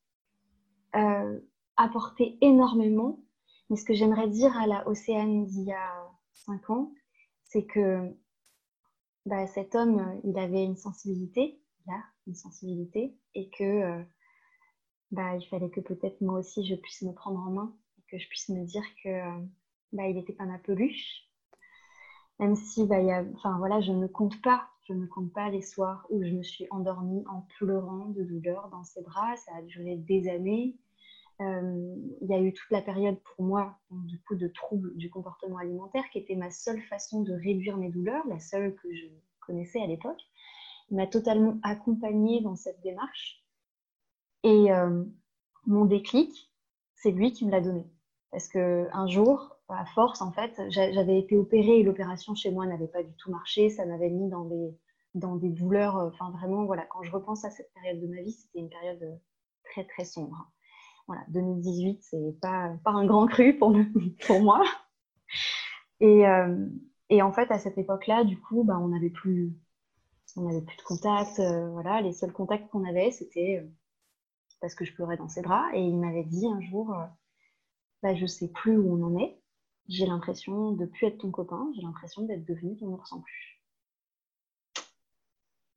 euh, 0.95 1.39
apporté 1.77 2.37
énormément. 2.41 3.19
Mais 3.69 3.77
ce 3.77 3.85
que 3.85 3.93
j'aimerais 3.93 4.27
dire 4.27 4.55
à 4.57 4.67
la 4.67 4.87
Océane 4.87 5.45
d'il 5.45 5.65
y 5.65 5.73
a 5.73 6.11
5 6.33 6.69
ans, 6.69 6.93
c'est 7.43 7.65
que 7.65 8.13
bah, 9.25 9.47
cet 9.47 9.75
homme, 9.75 10.19
il 10.23 10.37
avait 10.37 10.63
une 10.63 10.75
sensibilité, 10.75 11.61
il 11.85 11.93
a 11.93 12.03
une 12.27 12.35
sensibilité, 12.35 13.15
et 13.35 13.49
que 13.49 13.63
euh, 13.63 14.03
bah, 15.11 15.35
il 15.35 15.47
fallait 15.47 15.69
que 15.69 15.79
peut-être 15.79 16.19
moi 16.21 16.39
aussi 16.39 16.65
je 16.65 16.75
puisse 16.75 17.01
me 17.03 17.13
prendre 17.13 17.39
en 17.39 17.51
main, 17.51 17.75
et 17.97 18.01
que 18.09 18.17
je 18.17 18.27
puisse 18.27 18.49
me 18.49 18.65
dire 18.65 18.83
que 19.03 19.09
bah, 19.93 20.07
il 20.07 20.15
n'était 20.15 20.33
pas 20.33 20.45
ma 20.45 20.59
peluche. 20.59 21.29
Même 22.39 22.55
si 22.55 22.85
bah, 22.85 22.99
voilà, 23.57 23.79
je 23.81 23.91
ne 23.91 24.07
compte 24.07 24.41
pas, 24.41 24.67
je 24.87 24.93
ne 24.93 25.05
compte 25.05 25.31
pas 25.31 25.49
les 25.49 25.61
soirs 25.61 26.05
où 26.09 26.21
je 26.23 26.31
me 26.31 26.43
suis 26.43 26.67
endormie 26.71 27.23
en 27.27 27.41
pleurant 27.57 28.07
de 28.07 28.23
douleur 28.23 28.69
dans 28.69 28.83
ses 28.83 29.01
bras. 29.01 29.35
Ça 29.37 29.55
a 29.55 29.61
duré 29.61 29.95
des 29.95 30.27
années. 30.27 30.75
Il 31.39 32.27
y 32.27 32.33
a 32.33 32.39
eu 32.39 32.53
toute 32.53 32.71
la 32.71 32.81
période 32.81 33.17
pour 33.19 33.43
moi 33.43 33.77
du 33.89 34.19
coup 34.21 34.35
de 34.35 34.47
troubles 34.47 34.95
du 34.95 35.09
comportement 35.09 35.57
alimentaire 35.57 36.03
qui 36.11 36.19
était 36.19 36.35
ma 36.35 36.51
seule 36.51 36.81
façon 36.83 37.21
de 37.21 37.33
réduire 37.33 37.77
mes 37.77 37.89
douleurs, 37.89 38.25
la 38.27 38.39
seule 38.39 38.75
que 38.75 38.93
je 38.93 39.07
connaissais 39.41 39.81
à 39.81 39.87
l'époque. 39.87 40.21
Il 40.89 40.97
m'a 40.97 41.07
totalement 41.07 41.57
accompagnée 41.63 42.41
dans 42.41 42.55
cette 42.55 42.81
démarche. 42.81 43.43
Et 44.43 44.69
mon 45.65 45.85
déclic, 45.85 46.51
c'est 46.95 47.11
lui 47.11 47.31
qui 47.33 47.45
me 47.45 47.51
l'a 47.51 47.61
donné. 47.61 47.85
Parce 48.31 48.47
qu'un 48.47 49.07
jour, 49.07 49.57
à 49.69 49.85
force, 49.85 50.21
en 50.21 50.31
fait, 50.31 50.61
j'avais 50.69 51.19
été 51.19 51.37
opérée 51.37 51.79
et 51.79 51.83
l'opération 51.83 52.35
chez 52.35 52.51
moi 52.51 52.65
n'avait 52.65 52.87
pas 52.87 53.03
du 53.03 53.13
tout 53.15 53.31
marché. 53.31 53.69
Ça 53.69 53.85
m'avait 53.85 54.09
mis 54.09 54.29
dans 54.29 54.45
des, 54.45 54.77
dans 55.13 55.35
des 55.35 55.49
douleurs. 55.49 55.95
Enfin, 55.95 56.31
vraiment, 56.31 56.65
voilà, 56.65 56.85
quand 56.85 57.03
je 57.03 57.11
repense 57.11 57.45
à 57.45 57.49
cette 57.49 57.71
période 57.73 58.01
de 58.01 58.07
ma 58.07 58.21
vie, 58.21 58.31
c'était 58.31 58.59
une 58.59 58.69
période 58.69 59.01
euh, 59.03 59.15
très, 59.65 59.85
très 59.85 60.05
sombre. 60.05 60.51
Voilà, 61.07 61.23
2018, 61.29 61.99
c'est 62.01 62.39
pas, 62.41 62.73
pas 62.83 62.91
un 62.91 63.05
grand 63.05 63.27
cru 63.27 63.57
pour, 63.57 63.75
pour 64.27 64.41
moi. 64.41 64.63
Et, 65.99 66.27
euh, 66.27 66.67
et, 67.09 67.21
en 67.21 67.31
fait, 67.31 67.51
à 67.51 67.59
cette 67.59 67.77
époque-là, 67.77 68.23
du 68.23 68.39
coup, 68.39 68.63
bah, 68.63 68.79
on 68.79 68.89
n'avait 68.89 69.09
plus, 69.09 69.53
on 70.35 70.47
plus 70.61 70.77
de 70.77 70.83
contact. 70.83 71.39
voilà, 71.71 72.01
les 72.01 72.13
seuls 72.13 72.33
contacts 72.33 72.69
qu'on 72.69 72.87
avait, 72.87 73.11
c'était 73.11 73.65
parce 74.61 74.75
que 74.75 74.85
je 74.85 74.93
pleurais 74.93 75.17
dans 75.17 75.27
ses 75.27 75.41
bras. 75.41 75.65
Et 75.73 75.81
il 75.81 75.97
m'avait 75.97 76.23
dit 76.23 76.47
un 76.47 76.61
jour, 76.61 76.95
bah, 78.01 78.15
je 78.15 78.25
sais 78.25 78.47
plus 78.47 78.77
où 78.77 78.93
on 78.93 79.03
en 79.03 79.19
est. 79.19 79.39
J'ai 79.89 80.05
l'impression 80.05 80.71
de 80.71 80.85
plus 80.85 81.07
être 81.07 81.19
ton 81.19 81.31
copain. 81.31 81.69
J'ai 81.75 81.81
l'impression 81.81 82.23
d'être 82.23 82.45
devenu 82.45 82.77
ton 82.77 82.87
ours 82.87 83.11
en 83.11 83.19
plus. 83.21 83.63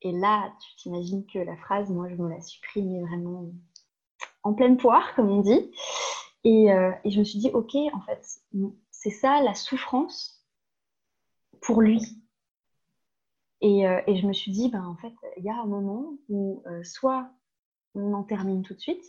Et 0.02 0.12
là, 0.12 0.52
tu 0.60 0.76
t'imagines 0.76 1.26
que 1.26 1.38
la 1.38 1.56
phrase, 1.56 1.90
moi, 1.90 2.08
je 2.08 2.14
me 2.14 2.28
la 2.28 2.40
suis 2.40 3.00
vraiment 3.00 3.50
en 4.46 4.54
pleine 4.54 4.76
poire, 4.76 5.14
comme 5.14 5.30
on 5.30 5.40
dit. 5.40 5.70
Euh, 6.46 6.92
et, 7.02 7.10
je 7.10 7.18
me 7.18 7.24
suis 7.24 7.40
dit, 7.40 7.50
ok, 7.52 7.74
en 7.92 8.00
fait, 8.02 8.40
c'est 8.92 9.10
ça 9.10 9.42
la 9.42 9.54
souffrance 9.54 10.46
pour 11.60 11.82
lui. 11.82 12.00
Et, 13.60 13.88
euh, 13.88 14.00
je 14.06 14.26
me 14.26 14.32
suis 14.32 14.52
dit, 14.52 14.70
ben, 14.70 14.84
en 14.84 14.94
fait, 14.96 15.12
il 15.36 15.44
y 15.44 15.50
a 15.50 15.56
un 15.56 15.66
moment 15.66 16.16
où 16.28 16.62
euh, 16.66 16.84
soit 16.84 17.28
on 17.94 18.12
en 18.12 18.22
termine 18.22 18.62
tout 18.62 18.74
de 18.74 18.80
suite, 18.80 19.04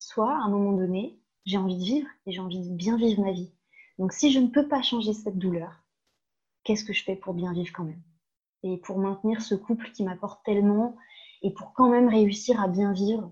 soit 0.00 0.32
à 0.32 0.40
un 0.40 0.48
moment 0.48 0.72
donné, 0.72 1.20
j'ai 1.44 1.58
envie 1.58 1.78
de 1.78 1.84
vivre 1.84 2.08
et 2.26 2.32
j'ai 2.32 2.40
envie 2.40 2.68
de 2.68 2.74
bien 2.74 2.96
vivre 2.96 3.22
ma 3.22 3.32
vie. 3.32 3.52
Donc 3.98 4.12
si 4.12 4.32
je 4.32 4.40
ne 4.40 4.48
peux 4.48 4.66
pas 4.66 4.82
changer 4.82 5.12
cette 5.12 5.38
douleur, 5.38 5.72
qu'est-ce 6.64 6.84
que 6.84 6.92
je 6.92 7.04
fais 7.04 7.16
pour 7.16 7.34
bien 7.34 7.52
vivre 7.52 7.72
quand 7.72 7.84
même? 7.84 8.02
Et 8.62 8.78
pour 8.78 8.98
maintenir 8.98 9.42
ce 9.42 9.54
couple 9.54 9.90
qui 9.92 10.02
m'apporte 10.02 10.44
tellement 10.44 10.96
et 11.42 11.52
pour 11.52 11.72
quand 11.74 11.88
même 11.88 12.08
réussir 12.08 12.60
à 12.60 12.68
bien 12.68 12.92
vivre 12.92 13.30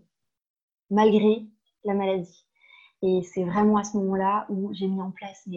malgré 0.90 1.44
la 1.85 1.94
maladie. 1.94 2.46
Et 3.03 3.22
c'est 3.22 3.44
vraiment 3.44 3.77
à 3.77 3.85
ce 3.85 3.96
moment-là 3.98 4.46
où 4.48 4.72
j'ai 4.74 4.88
mis 4.88 5.01
en 5.01 5.11
place 5.11 5.48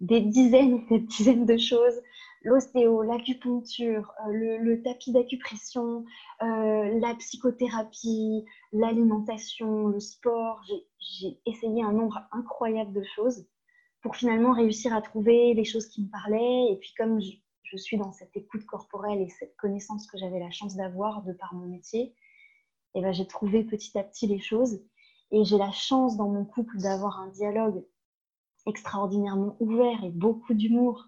des 0.00 0.20
dizaines 0.20 0.84
et 0.90 0.98
des 0.98 1.06
dizaines 1.06 1.46
de 1.46 1.56
choses. 1.56 2.00
L'ostéo, 2.42 3.02
l'acupuncture, 3.02 4.12
euh, 4.28 4.58
le, 4.58 4.82
tapis 4.82 5.10
d'acupression, 5.10 6.04
euh, 6.42 6.98
la 7.00 7.14
psychothérapie, 7.16 8.44
l'alimentation, 8.72 9.88
le 9.88 9.98
sport. 9.98 10.62
J'ai 11.00 11.40
essayé 11.44 11.82
un 11.82 11.92
nombre 11.92 12.20
incroyable 12.30 12.92
de 12.92 13.02
choses 13.02 13.46
pour 14.00 14.14
finalement 14.14 14.52
réussir 14.52 14.94
à 14.94 15.02
trouver 15.02 15.54
les 15.54 15.64
choses 15.64 15.88
qui 15.88 16.02
me 16.02 16.08
parlaient. 16.08 16.72
Et 16.72 16.76
puis 16.76 16.94
comme 16.96 17.20
je, 17.20 17.32
je 17.64 17.76
suis 17.76 17.96
dans 17.96 18.12
cette 18.12 18.36
écoute 18.36 18.64
corporelle 18.64 19.20
et 19.20 19.28
cette 19.28 19.56
connaissance 19.56 20.06
que 20.06 20.18
j'avais 20.18 20.38
la 20.38 20.50
chance 20.50 20.76
d'avoir 20.76 21.22
de 21.24 21.32
par 21.32 21.52
mon 21.54 21.66
métier, 21.66 22.14
et 22.94 23.02
ben, 23.02 23.12
j'ai 23.12 23.26
trouvé 23.26 23.64
petit 23.64 23.98
à 23.98 24.04
petit 24.04 24.26
les 24.26 24.40
choses. 24.40 24.82
Et 25.32 25.44
j'ai 25.44 25.58
la 25.58 25.72
chance 25.72 26.16
dans 26.16 26.28
mon 26.28 26.44
couple 26.44 26.78
d'avoir 26.78 27.20
un 27.20 27.28
dialogue 27.28 27.84
extraordinairement 28.66 29.56
ouvert 29.60 30.04
et 30.04 30.10
beaucoup 30.10 30.54
d'humour. 30.54 31.06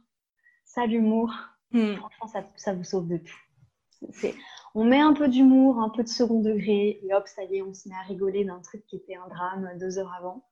Ça, 0.64 0.87
l'humour, 0.87 1.33
hmm. 1.73 1.95
franchement, 1.97 2.27
ça, 2.27 2.45
ça, 2.57 2.75
vous 2.75 2.85
sauve 2.85 3.09
de 3.09 3.19
tout. 3.19 4.29
on 4.75 4.85
met 4.85 5.01
un 5.01 5.12
peu 5.12 5.29
d'humour, 5.29 5.81
un 5.81 5.88
peu 5.88 6.03
de 6.03 6.09
second 6.09 6.41
degré, 6.41 7.01
et 7.03 7.14
hop, 7.14 7.27
ça 7.27 7.45
y 7.45 7.57
est, 7.57 7.62
on 7.62 7.75
se 7.75 7.88
met 7.88 7.95
à 7.95 8.03
rigoler 8.03 8.45
d'un 8.45 8.61
truc 8.61 8.85
qui 8.87 8.97
était 8.97 9.17
un 9.17 9.29
drame 9.29 9.71
deux 9.79 9.99
heures 9.99 10.12
avant. 10.12 10.47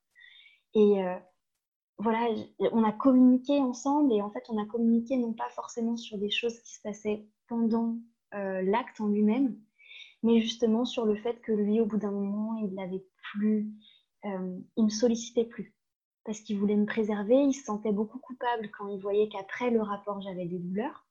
Et 0.74 1.04
euh, 1.04 1.16
voilà, 1.98 2.28
on 2.72 2.84
a 2.84 2.92
communiqué 2.92 3.58
ensemble, 3.58 4.12
et 4.12 4.22
en 4.22 4.30
fait, 4.30 4.44
on 4.48 4.60
a 4.60 4.66
communiqué 4.66 5.16
non 5.16 5.32
pas 5.32 5.48
forcément 5.50 5.96
sur 5.96 6.18
des 6.18 6.30
choses 6.30 6.58
qui 6.60 6.74
se 6.74 6.82
passaient 6.82 7.26
pendant 7.48 7.96
euh, 8.34 8.62
l'acte 8.62 9.00
en 9.00 9.06
lui-même, 9.06 9.56
mais 10.22 10.40
justement 10.40 10.84
sur 10.84 11.04
le 11.04 11.16
fait 11.16 11.40
que 11.42 11.52
lui, 11.52 11.80
au 11.80 11.86
bout 11.86 11.98
d'un 11.98 12.10
moment, 12.10 12.56
il 12.56 12.74
n'avait 12.74 13.04
plus, 13.32 13.70
euh, 14.24 14.58
il 14.76 14.84
me 14.84 14.90
sollicitait 14.90 15.44
plus 15.44 15.74
parce 16.24 16.40
qu'il 16.40 16.58
voulait 16.58 16.76
me 16.76 16.86
préserver. 16.86 17.36
Il 17.36 17.54
se 17.54 17.64
sentait 17.64 17.92
beaucoup 17.92 18.18
coupable 18.18 18.70
quand 18.76 18.88
il 18.88 19.00
voyait 19.00 19.28
qu'après 19.28 19.70
le 19.70 19.82
rapport, 19.82 20.20
j'avais 20.20 20.46
des 20.46 20.58
douleurs 20.58 21.06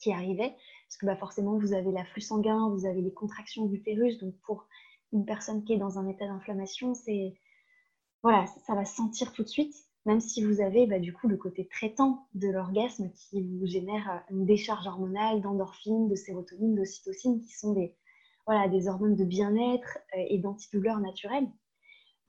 qui 0.00 0.12
arrivaient 0.12 0.54
parce 0.88 0.96
que 0.98 1.06
bah, 1.06 1.16
forcément, 1.16 1.58
vous 1.58 1.74
avez 1.74 1.90
l'afflux 1.92 2.22
sanguin, 2.22 2.70
vous 2.70 2.86
avez 2.86 3.02
les 3.02 3.12
contractions 3.12 3.66
d'utérus. 3.66 4.18
Donc, 4.18 4.34
pour 4.42 4.66
une 5.12 5.24
personne 5.24 5.64
qui 5.64 5.74
est 5.74 5.78
dans 5.78 5.98
un 5.98 6.08
état 6.08 6.26
d'inflammation, 6.26 6.94
c'est 6.94 7.34
voilà, 8.22 8.46
ça 8.66 8.74
va 8.74 8.84
se 8.84 8.96
sentir 8.96 9.32
tout 9.32 9.42
de 9.42 9.48
suite 9.48 9.74
même 10.08 10.20
si 10.20 10.42
vous 10.42 10.62
avez 10.62 10.86
bah, 10.86 10.98
du 10.98 11.12
coup 11.12 11.28
le 11.28 11.36
côté 11.36 11.66
traitant 11.66 12.26
de 12.32 12.48
l'orgasme 12.48 13.10
qui 13.12 13.42
vous 13.42 13.66
génère 13.66 14.24
une 14.30 14.46
décharge 14.46 14.86
hormonale 14.86 15.42
d'endorphine, 15.42 16.08
de 16.08 16.14
sérotonine, 16.14 16.74
d'ocytocine, 16.74 17.42
qui 17.42 17.52
sont 17.52 17.74
des, 17.74 17.94
voilà, 18.48 18.66
des 18.66 18.88
hormones 18.88 19.14
de 19.14 19.26
bien-être 19.26 19.98
euh, 20.16 20.24
et 20.26 20.38
d'antidouleurs 20.38 21.00
naturelles. 21.00 21.48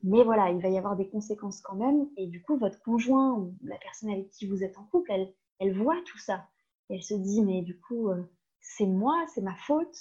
Mais 0.03 0.21
voilà, 0.25 0.51
il 0.51 0.62
va 0.62 0.67
y 0.67 0.77
avoir 0.77 0.97
des 0.97 1.08
conséquences 1.08 1.62
quand 1.62 1.77
même. 1.77 2.10
Et 2.17 2.27
du 2.27 2.41
coup, 2.41 2.58
votre 2.58 2.82
conjoint 2.82 3.36
ou 3.36 3.55
la 3.63 3.77
personne 3.77 4.10
avec 4.10 4.29
qui 4.32 4.45
vous 4.45 4.62
êtes 4.62 4.77
en 4.77 4.84
couple, 4.84 5.13
elle, 5.60 5.73
voit 5.73 5.95
tout 6.05 6.17
ça. 6.17 6.45
elle 6.89 7.01
se 7.03 7.13
dit, 7.13 7.41
mais 7.41 7.62
du 7.62 7.79
coup, 7.79 8.10
euh, 8.10 8.21
c'est 8.60 8.86
moi, 8.86 9.15
c'est 9.34 9.41
ma 9.41 9.55
faute. 9.55 9.95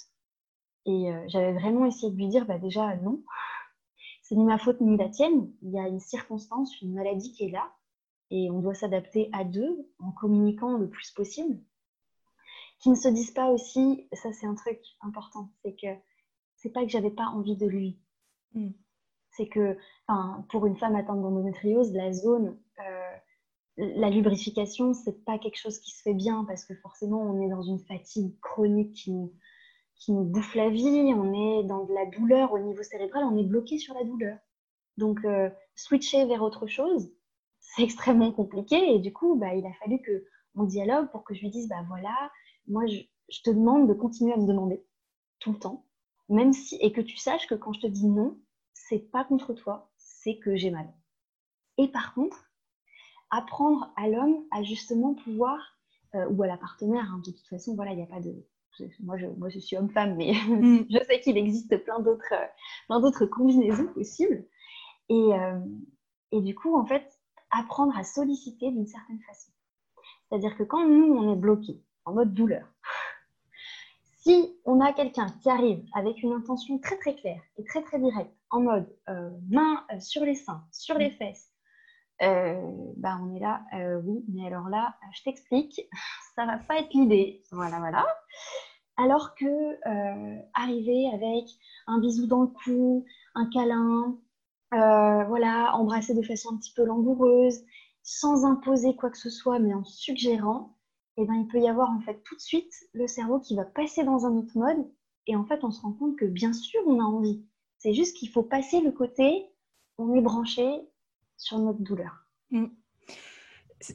Et 0.85 1.09
euh, 1.09 1.23
j'avais 1.27 1.53
vraiment 1.53 1.85
essayé 1.85 2.11
de 2.11 2.17
lui 2.17 2.27
dire, 2.27 2.45
bah 2.45 2.57
déjà, 2.57 2.97
non, 2.97 3.23
c'est 4.21 4.35
ni 4.35 4.43
ma 4.43 4.57
faute 4.57 4.81
ni 4.81 4.97
la 4.97 5.07
tienne. 5.07 5.49
Il 5.61 5.71
y 5.71 5.79
a 5.79 5.87
une 5.87 6.01
circonstance, 6.01 6.81
une 6.81 6.95
maladie 6.95 7.31
qui 7.31 7.45
est 7.45 7.51
là. 7.51 7.71
Et 8.29 8.51
on 8.51 8.59
doit 8.59 8.75
s'adapter 8.75 9.29
à 9.31 9.45
deux 9.45 9.89
en 9.99 10.11
communiquant 10.11 10.77
le 10.77 10.89
plus 10.89 11.11
possible. 11.11 11.61
Qui 12.79 12.89
ne 12.89 12.95
se 12.95 13.07
disent 13.07 13.31
pas 13.31 13.49
aussi, 13.51 14.07
ça 14.13 14.33
c'est 14.33 14.47
un 14.47 14.55
truc 14.55 14.79
important, 15.01 15.49
c'est 15.63 15.75
que 15.75 15.87
c'est 16.61 16.69
pas 16.69 16.83
que 16.83 16.89
j'avais 16.89 17.11
pas 17.11 17.27
envie 17.27 17.55
de 17.55 17.65
lui. 17.65 17.97
Hmm. 18.53 18.71
C'est 19.31 19.47
que, 19.47 19.77
pour 20.49 20.65
une 20.65 20.75
femme 20.75 20.95
atteinte 20.95 21.21
d'endométriose, 21.21 21.93
la 21.93 22.11
zone, 22.11 22.57
euh, 22.79 23.15
la 23.77 24.09
lubrification, 24.09 24.93
c'est 24.93 25.23
pas 25.23 25.37
quelque 25.39 25.57
chose 25.57 25.79
qui 25.79 25.91
se 25.91 26.01
fait 26.01 26.13
bien 26.13 26.43
parce 26.45 26.65
que 26.65 26.75
forcément, 26.75 27.21
on 27.21 27.41
est 27.41 27.49
dans 27.49 27.61
une 27.61 27.79
fatigue 27.79 28.37
chronique 28.41 28.93
qui 28.93 29.11
nous, 29.11 29.33
qui 29.95 30.11
nous 30.11 30.25
bouffe 30.25 30.55
la 30.55 30.69
vie, 30.69 31.13
on 31.15 31.61
est 31.61 31.63
dans 31.63 31.85
de 31.85 31.93
la 31.93 32.05
douleur 32.07 32.51
au 32.51 32.59
niveau 32.59 32.83
cérébral, 32.83 33.23
on 33.23 33.37
est 33.37 33.43
bloqué 33.43 33.77
sur 33.77 33.93
la 33.93 34.03
douleur. 34.03 34.37
Donc, 34.97 35.23
euh, 35.23 35.49
switcher 35.75 36.25
vers 36.25 36.41
autre 36.41 36.67
chose, 36.67 37.09
c'est 37.59 37.83
extrêmement 37.83 38.33
compliqué 38.33 38.95
et 38.95 38.99
du 38.99 39.13
coup, 39.13 39.35
bah, 39.35 39.55
il 39.55 39.65
a 39.65 39.73
fallu 39.73 40.01
que 40.01 40.25
on 40.55 40.63
dialogue 40.63 41.09
pour 41.11 41.23
que 41.23 41.33
je 41.33 41.41
lui 41.41 41.49
dise, 41.49 41.69
bah 41.69 41.85
voilà, 41.87 42.31
moi, 42.67 42.85
je 42.87 43.41
te 43.43 43.51
demande 43.51 43.87
de 43.87 43.93
continuer 43.93 44.33
à 44.33 44.37
me 44.37 44.47
demander 44.47 44.83
tout 45.39 45.53
le 45.53 45.59
temps 45.59 45.85
même 46.29 46.53
si, 46.53 46.77
et 46.81 46.91
que 46.91 47.01
tu 47.01 47.17
saches 47.17 47.47
que 47.47 47.55
quand 47.55 47.73
je 47.73 47.81
te 47.81 47.87
dis 47.87 48.07
non, 48.07 48.37
c'est 48.73 49.11
pas 49.11 49.23
contre 49.23 49.53
toi, 49.53 49.91
c'est 49.97 50.37
que 50.37 50.55
j'ai 50.55 50.71
mal. 50.71 50.87
Et 51.77 51.87
par 51.87 52.13
contre, 52.13 52.51
apprendre 53.31 53.91
à 53.95 54.07
l'homme 54.07 54.45
à 54.51 54.63
justement 54.63 55.15
pouvoir, 55.15 55.59
euh, 56.15 56.27
ou 56.29 56.43
à 56.43 56.47
la 56.47 56.57
partenaire, 56.57 57.11
hein, 57.11 57.21
de 57.25 57.31
toute 57.31 57.47
façon, 57.47 57.75
voilà, 57.75 57.91
il 57.91 57.97
n'y 57.97 58.03
a 58.03 58.07
pas 58.07 58.19
de. 58.19 58.33
Moi 59.01 59.17
je, 59.17 59.25
moi, 59.25 59.49
je 59.49 59.59
suis 59.59 59.75
homme-femme, 59.75 60.15
mais 60.15 60.31
mm. 60.31 60.85
je 60.89 61.03
sais 61.05 61.19
qu'il 61.19 61.37
existe 61.37 61.83
plein 61.83 61.99
d'autres, 61.99 62.33
plein 62.87 62.99
d'autres 63.01 63.25
combinaisons 63.25 63.87
possibles. 63.87 64.45
Et, 65.09 65.33
euh, 65.33 65.59
et 66.31 66.41
du 66.41 66.55
coup, 66.55 66.77
en 66.77 66.85
fait, 66.85 67.19
apprendre 67.51 67.97
à 67.97 68.03
solliciter 68.03 68.71
d'une 68.71 68.87
certaine 68.87 69.19
façon. 69.21 69.51
C'est-à-dire 70.29 70.55
que 70.55 70.63
quand 70.63 70.87
nous, 70.87 71.13
on 71.13 71.33
est 71.33 71.35
bloqué, 71.35 71.83
en 72.05 72.13
mode 72.13 72.33
douleur, 72.33 72.67
si 74.29 74.59
on 74.63 74.79
a 74.79 74.93
quelqu'un 74.93 75.25
qui 75.41 75.49
arrive 75.49 75.83
avec 75.93 76.21
une 76.21 76.33
intention 76.33 76.77
très 76.77 76.97
très 76.97 77.15
claire 77.15 77.41
et 77.57 77.63
très 77.63 77.81
très 77.81 77.99
directe, 77.99 78.31
en 78.51 78.61
mode 78.61 78.87
euh, 79.09 79.31
main 79.49 79.83
euh, 79.91 79.99
sur 79.99 80.23
les 80.23 80.35
seins, 80.35 80.63
sur 80.71 80.99
les 80.99 81.09
fesses, 81.09 81.49
euh, 82.21 82.61
bah 82.97 83.19
on 83.23 83.33
est 83.35 83.39
là, 83.39 83.63
oui, 84.03 84.23
mais 84.27 84.45
alors 84.45 84.69
là, 84.69 84.95
je 85.13 85.23
t'explique, 85.23 85.81
ça 86.35 86.45
va 86.45 86.57
pas 86.59 86.77
être 86.79 86.93
l'idée. 86.93 87.41
Voilà, 87.51 87.79
voilà. 87.79 88.05
Alors 88.97 89.33
que 89.33 89.45
arriver 90.53 91.09
avec 91.11 91.45
un 91.87 91.99
bisou 91.99 92.27
dans 92.27 92.41
le 92.41 92.49
cou, 92.49 93.05
un 93.33 93.49
câlin, 93.49 94.15
voilà, 94.71 95.75
embrasser 95.75 96.13
de 96.13 96.21
façon 96.21 96.53
un 96.53 96.57
petit 96.57 96.73
peu 96.75 96.83
langoureuse, 96.83 97.63
sans 98.03 98.45
imposer 98.45 98.95
quoi 98.95 99.09
que 99.09 99.17
ce 99.17 99.31
soit, 99.31 99.57
mais 99.57 99.73
en 99.73 99.83
suggérant, 99.85 100.75
eh 101.21 101.25
ben, 101.25 101.35
il 101.35 101.47
peut 101.47 101.59
y 101.59 101.67
avoir 101.67 101.89
en 101.89 101.99
fait 101.99 102.23
tout 102.23 102.35
de 102.35 102.41
suite 102.41 102.73
le 102.93 103.05
cerveau 103.05 103.39
qui 103.39 103.55
va 103.55 103.65
passer 103.65 104.03
dans 104.05 104.25
un 104.25 104.31
autre 104.37 104.57
mode 104.57 104.87
et 105.27 105.35
en 105.35 105.43
fait 105.43 105.63
on 105.63 105.71
se 105.71 105.81
rend 105.81 105.91
compte 105.91 106.15
que 106.15 106.25
bien 106.25 106.53
sûr 106.53 106.79
on 106.87 106.99
a 106.99 107.03
envie. 107.03 107.43
C'est 107.77 107.93
juste 107.93 108.15
qu'il 108.15 108.29
faut 108.29 108.43
passer 108.43 108.79
le 108.79 108.91
côté 108.91 109.49
on 109.97 110.15
est 110.15 110.21
branché 110.21 110.65
sur 111.35 111.59
notre 111.59 111.81
douleur. 111.81 112.25
Mm. 112.51 112.67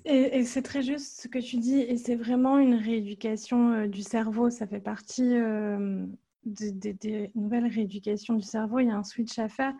Et, 0.04 0.44
c'est 0.44 0.62
très 0.62 0.82
juste 0.82 1.22
ce 1.22 1.28
que 1.28 1.38
tu 1.38 1.56
dis, 1.56 1.80
et 1.80 1.96
c'est 1.96 2.16
vraiment 2.16 2.58
une 2.58 2.74
rééducation 2.74 3.72
euh, 3.72 3.86
du 3.86 4.02
cerveau. 4.02 4.48
Ça 4.48 4.66
fait 4.66 4.80
partie 4.80 5.34
euh, 5.34 6.06
des 6.44 7.30
nouvelles 7.34 7.66
rééducations 7.66 8.34
du 8.34 8.42
cerveau, 8.42 8.78
il 8.80 8.88
y 8.88 8.90
a 8.90 8.96
un 8.96 9.04
switch 9.04 9.38
à 9.38 9.48
faire. 9.48 9.74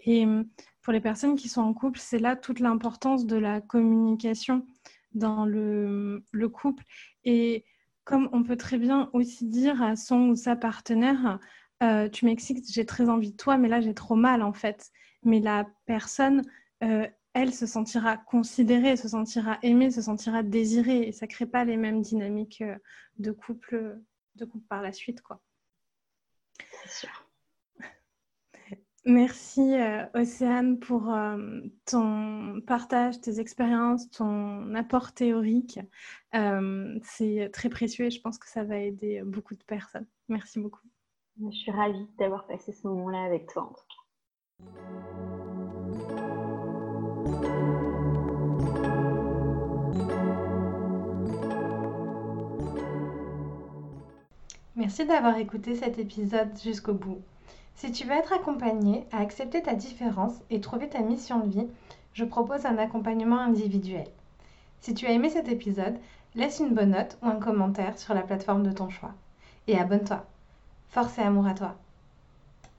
Et 0.00 0.24
hum, 0.24 0.46
pour 0.82 0.92
les 0.92 1.00
personnes 1.00 1.36
qui 1.36 1.48
sont 1.48 1.62
en 1.62 1.74
couple, 1.74 1.98
c'est 1.98 2.18
là 2.18 2.36
toute 2.36 2.60
l'importance 2.60 3.26
de 3.26 3.36
la 3.36 3.60
communication 3.60 4.66
dans 5.14 5.44
le, 5.46 6.24
le, 6.32 6.48
couple. 6.48 6.84
Et 7.24 7.64
comme 8.04 8.28
on 8.32 8.42
peut 8.42 8.56
très 8.56 8.78
bien 8.78 9.10
aussi 9.12 9.46
dire 9.46 9.82
à 9.82 9.96
son 9.96 10.28
ou 10.28 10.36
sa 10.36 10.56
partenaire, 10.56 11.38
euh, 11.82 12.08
tu 12.08 12.24
m'excites, 12.24 12.70
j'ai 12.72 12.86
très 12.86 13.08
envie 13.08 13.32
de 13.32 13.36
toi, 13.36 13.56
mais 13.56 13.68
là 13.68 13.80
j'ai 13.80 13.94
trop 13.94 14.14
mal 14.14 14.42
en 14.42 14.52
fait. 14.52 14.90
Mais 15.24 15.40
la 15.40 15.66
personne, 15.86 16.42
euh, 16.82 17.08
elle 17.32 17.52
se 17.52 17.66
sentira 17.66 18.16
considérée, 18.16 18.96
se 18.96 19.08
sentira 19.08 19.58
aimée, 19.62 19.90
se 19.90 20.02
sentira 20.02 20.42
désirée. 20.42 21.08
Et 21.08 21.12
ça 21.12 21.26
ne 21.26 21.30
crée 21.30 21.46
pas 21.46 21.64
les 21.64 21.76
mêmes 21.76 22.02
dynamiques 22.02 22.62
euh, 22.62 22.76
de 23.18 23.32
couple, 23.32 24.00
de 24.36 24.44
couple 24.44 24.66
par 24.68 24.82
la 24.82 24.92
suite. 24.92 25.20
quoi. 25.22 25.40
Sûr. 26.86 27.23
Merci 29.06 29.74
Océane 30.14 30.78
pour 30.78 31.14
ton 31.84 32.60
partage, 32.66 33.20
tes 33.20 33.38
expériences, 33.38 34.10
ton 34.10 34.74
apport 34.74 35.12
théorique. 35.12 35.78
c'est 36.32 37.50
très 37.52 37.68
précieux 37.68 38.06
et 38.06 38.10
je 38.10 38.20
pense 38.20 38.38
que 38.38 38.48
ça 38.48 38.64
va 38.64 38.78
aider 38.78 39.22
beaucoup 39.22 39.54
de 39.54 39.64
personnes. 39.64 40.06
Merci 40.28 40.58
beaucoup. 40.58 40.88
Je 41.38 41.50
suis 41.50 41.70
ravie 41.70 42.06
d'avoir 42.18 42.46
passé 42.46 42.72
ce 42.72 42.86
moment-là 42.86 43.24
avec 43.24 43.46
toi 43.48 43.64
en 43.64 43.74
tout 43.74 43.84
cas. 43.88 44.04
Merci 54.76 55.06
d'avoir 55.06 55.36
écouté 55.38 55.76
cet 55.76 55.98
épisode 55.98 56.56
jusqu'au 56.60 56.94
bout. 56.94 57.22
Si 57.74 57.90
tu 57.90 58.06
veux 58.06 58.12
être 58.12 58.32
accompagné 58.32 59.06
à 59.12 59.18
accepter 59.18 59.62
ta 59.62 59.74
différence 59.74 60.34
et 60.50 60.60
trouver 60.60 60.88
ta 60.88 61.00
mission 61.00 61.40
de 61.40 61.50
vie, 61.50 61.68
je 62.12 62.24
propose 62.24 62.66
un 62.66 62.78
accompagnement 62.78 63.40
individuel. 63.40 64.06
Si 64.80 64.94
tu 64.94 65.06
as 65.06 65.10
aimé 65.10 65.28
cet 65.28 65.48
épisode, 65.48 65.98
laisse 66.34 66.60
une 66.60 66.74
bonne 66.74 66.90
note 66.90 67.18
ou 67.22 67.26
un 67.26 67.40
commentaire 67.40 67.98
sur 67.98 68.14
la 68.14 68.22
plateforme 68.22 68.62
de 68.62 68.72
ton 68.72 68.88
choix. 68.90 69.12
Et 69.66 69.78
abonne-toi. 69.78 70.24
Force 70.90 71.18
et 71.18 71.22
amour 71.22 71.46
à 71.46 71.54
toi. 71.54 71.76